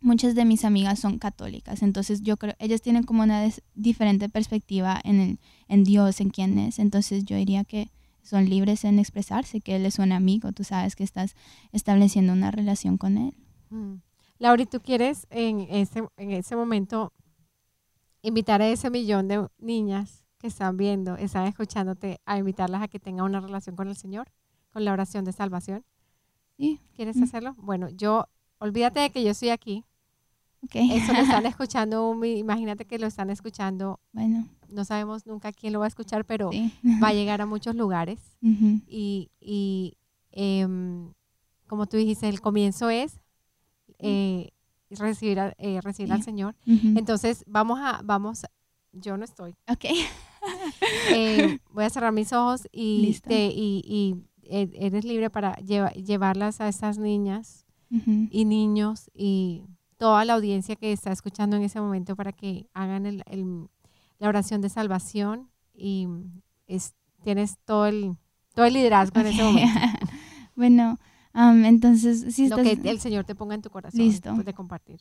[0.00, 5.00] muchas de mis amigas son católicas, entonces yo creo, ellas tienen como una diferente perspectiva
[5.02, 7.90] en, el, en Dios, en quién es, entonces yo diría que
[8.22, 11.34] son libres en expresarse, que Él es un amigo, tú sabes que estás
[11.72, 13.34] estableciendo una relación con Él.
[13.70, 13.94] Mm.
[14.38, 17.12] Laura, ¿tú quieres en ese, en ese momento
[18.22, 23.00] invitar a ese millón de niñas que están viendo, están escuchándote, a invitarlas a que
[23.00, 24.28] tengan una relación con el Señor,
[24.72, 25.84] con la oración de salvación.
[26.58, 26.80] Sí.
[26.94, 27.54] ¿Quieres hacerlo?
[27.58, 28.26] Bueno, yo,
[28.58, 29.84] olvídate de que yo estoy aquí.
[30.62, 30.74] Ok.
[30.74, 35.78] Eso lo están escuchando, imagínate que lo están escuchando, Bueno, no sabemos nunca quién lo
[35.80, 36.72] va a escuchar, pero sí.
[37.02, 38.18] va a llegar a muchos lugares.
[38.42, 39.96] Y, y
[40.30, 41.12] em,
[41.66, 43.20] como tú dijiste, el comienzo es
[43.98, 44.50] eh,
[44.90, 46.22] recibir, a- eh, recibir al.
[46.22, 46.54] Señor.
[46.66, 46.98] Ujú.
[46.98, 48.44] Entonces, vamos a, vamos,
[48.92, 49.54] yo no estoy.
[49.68, 49.84] Ok.
[51.12, 55.90] Eh, voy a cerrar mis ojos y, te- y, y, eh, eres libre para lleva-
[55.92, 58.28] llevarlas a estas niñas Ujú.
[58.30, 59.64] y niños y
[59.96, 63.68] toda la audiencia que está escuchando en ese momento para que hagan el- el-
[64.20, 66.06] la oración de salvación y
[66.68, 66.94] es,
[67.24, 68.14] tienes todo el,
[68.54, 69.80] todo el liderazgo en ese momento.
[70.54, 70.98] bueno,
[71.36, 74.30] am, entonces, si Lo estás, que el Señor te ponga en tu corazón Listo.
[74.30, 75.00] después de compartir.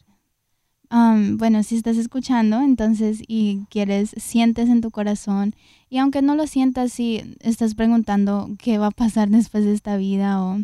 [0.90, 5.56] bueno, si estás escuchando, entonces, y quieres, sientes en tu corazón,
[5.90, 9.98] y aunque no lo sientas, si estás preguntando qué va a pasar después de esta
[9.98, 10.60] vida o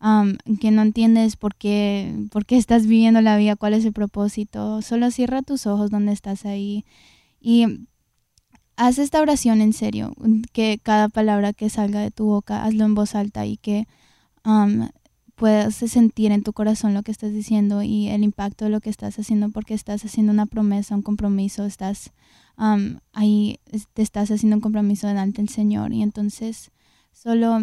[0.00, 3.92] am, que no entiendes por qué, por qué estás viviendo la vida, cuál es el
[3.92, 6.84] propósito, solo cierra tus ojos donde estás ahí
[7.40, 7.86] y
[8.76, 10.14] haz esta oración en serio,
[10.52, 13.86] que cada palabra que salga de tu boca, hazlo en voz alta y que
[14.42, 14.88] am,
[15.42, 18.90] puedas sentir en tu corazón lo que estás diciendo y el impacto de lo que
[18.90, 22.12] estás haciendo porque estás haciendo una promesa, un compromiso, estás
[22.56, 23.58] am, ahí,
[23.92, 26.70] te estás haciendo un compromiso delante del Señor y entonces
[27.12, 27.58] solo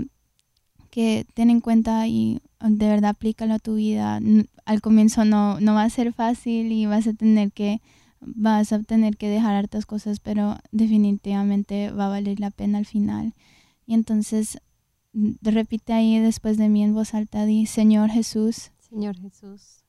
[0.91, 4.19] que ten en cuenta y um, de verdad aplícalo a tu vida.
[4.65, 7.79] Al comienzo no, no va a ser fácil y vas a tener que
[8.19, 12.85] vas a tener que dejar hartas cosas, pero definitivamente va a valer la pena al
[12.85, 13.35] final.
[13.85, 14.59] Y entonces
[15.41, 19.83] repite ahí después de mí en voz alta, di, Señor Jesús, Señor Jesús,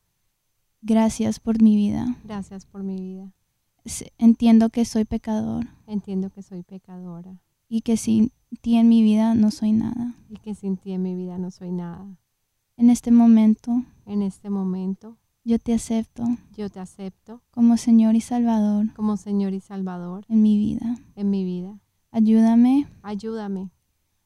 [0.82, 2.16] gracias por mi vida.
[2.24, 3.32] gracias por mi vida.
[4.18, 9.34] Entiendo que soy pecador Entiendo que soy pecadora y que sin ti en mi vida
[9.34, 10.14] no soy nada.
[10.28, 12.06] y que sin ti en mi vida no soy nada.
[12.76, 16.24] En este momento En este momento yo te acepto
[16.56, 20.96] yo te acepto como Señor y Salvador como Señor y Salvador en mi vida.
[21.16, 21.78] en mi vida.
[22.10, 23.70] Ayúdame Ayúdame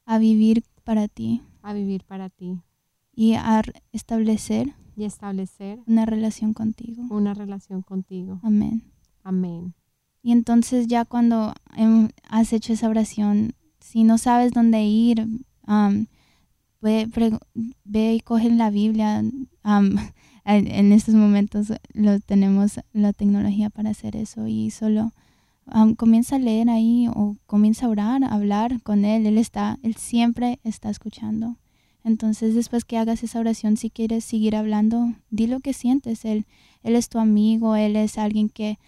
[0.05, 2.61] a vivir para ti a vivir para ti
[3.15, 3.63] y a
[3.93, 7.03] establecer y establecer una relación contigo.
[7.11, 8.39] una relación contigo.
[8.43, 8.85] Amén.
[9.23, 9.75] Amén.
[10.23, 15.27] Y entonces ya cuando em, has hecho esa oración, si no sabes dónde ir,
[16.81, 17.09] ve,
[17.85, 19.23] ve y coge la Biblia.
[20.45, 25.13] en estos momentos lo tenemos la tecnología para hacer eso y solo
[25.97, 29.27] comienza a leer ahí o comienza a orar, a hablar con él.
[29.27, 31.57] Él está, él siempre está escuchando.
[32.05, 36.25] Entonces después que hagas esa oración, si quieres seguir hablando, di lo que sientes.
[36.25, 36.47] Él,
[36.83, 38.79] él es tu amigo, él es alguien que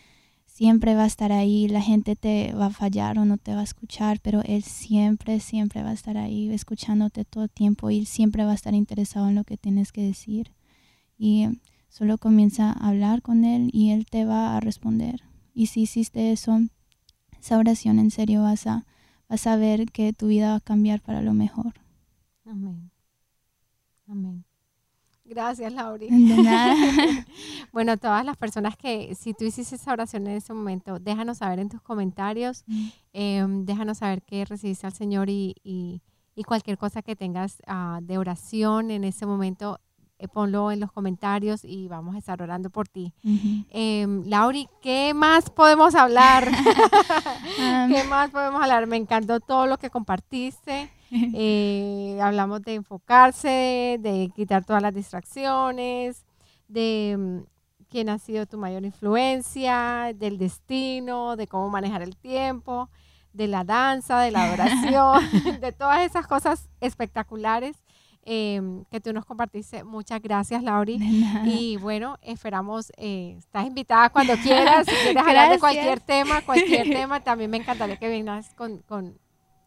[0.57, 3.61] siempre va a estar ahí, la gente te va a fallar o no te va
[3.61, 8.07] a escuchar, pero Él siempre, siempre va a estar ahí escuchándote todo el tiempo y
[8.07, 10.53] siempre va a estar interesado en lo que tienes que decir.
[11.19, 11.47] Y
[11.91, 15.25] solo comienza a hablar con Él y Él te va a responder.
[15.59, 16.61] Y si hiciste eso,
[17.41, 18.85] esa oración en serio vas a,
[19.27, 21.73] vas a ver que tu vida va a cambiar para lo mejor.
[22.45, 22.91] Amén.
[24.07, 24.45] Amén.
[25.25, 26.09] Gracias, Lauri.
[26.09, 26.75] De nada.
[27.73, 31.39] bueno, a todas las personas que, si tú hiciste esa oración en ese momento, déjanos
[31.39, 32.65] saber en tus comentarios,
[33.15, 36.03] em, déjanos saber que recibiste al Señor y, y-
[36.39, 39.81] y cualquier cosa que tengas ah, de oración en ese momento,
[40.19, 43.13] eh, ponlo en los comentarios y vamos a estar orando por ti.
[43.71, 46.49] Em, Lauri, ¿qué más podemos hablar?
[47.61, 48.87] Am, ¿Qué más podemos hablar?
[48.87, 50.91] Me encantó todo lo que compartiste.
[51.39, 56.25] Eh, hablamos de enfocarse, de quitar todas las distracciones,
[56.67, 57.39] de mm,
[57.89, 62.91] quién ha sido tu mayor influencia, del destino, de cómo manejar el tiempo,
[63.33, 65.21] de la danza, de la adoración,
[65.61, 67.77] de todas esas cosas espectaculares
[68.29, 69.85] em, que tú nos compartiste.
[69.85, 70.99] Muchas gracias, Lauri.
[71.45, 76.87] Y bueno, esperamos, eh, estás invitada cuando quieras, si quieres hablar de cualquier tema, cualquier
[76.91, 79.17] tema, también me encantaría que vengas con, con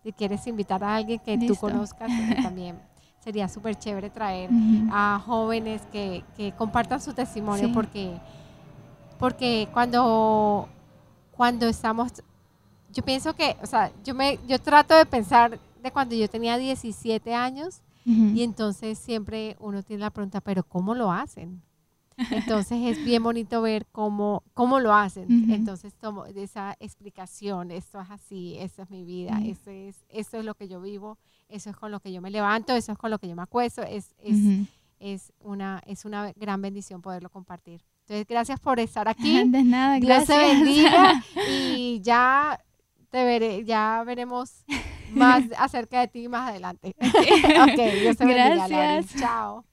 [0.04, 1.60] si quieres invitar a alguien que tú Listo.
[1.62, 2.78] conozcas, eh, también
[3.20, 4.50] sería súper chévere traer
[4.92, 7.74] a jóvenes que, que compartan su testimonio Sí.
[7.74, 8.18] porque,
[9.18, 10.68] porque cuando,
[11.32, 12.12] cuando estamos,
[12.92, 16.58] yo pienso que, o sea, yo, me, yo trato de pensar de cuando yo tenía
[16.58, 21.62] 17 años Y entonces siempre uno tiene la pregunta, pero ¿cómo lo hacen?
[22.32, 25.26] Entonces es bien bonito ver cómo, cómo lo hacen.
[25.26, 25.54] Ujú.
[25.54, 30.46] Entonces tomo esa explicación, esto es así, esta es mi vida, esto, es, esto es
[30.46, 33.12] lo que yo vivo, eso es con lo que yo me levanto, eso es con
[33.12, 34.38] lo que yo me acuesto, es, es,
[35.00, 37.82] es, una, es una gran bendición poderlo compartir.
[38.02, 39.44] Entonces gracias por estar aquí.
[39.46, 40.28] De nada, Dios gracias.
[40.28, 41.24] te bendiga
[41.78, 42.60] y ya
[43.10, 44.66] te veré, ya veremos
[45.14, 46.96] más acerca de ti más adelante.
[47.00, 49.20] ok, te bendiga, Gracias.
[49.20, 49.69] Chao.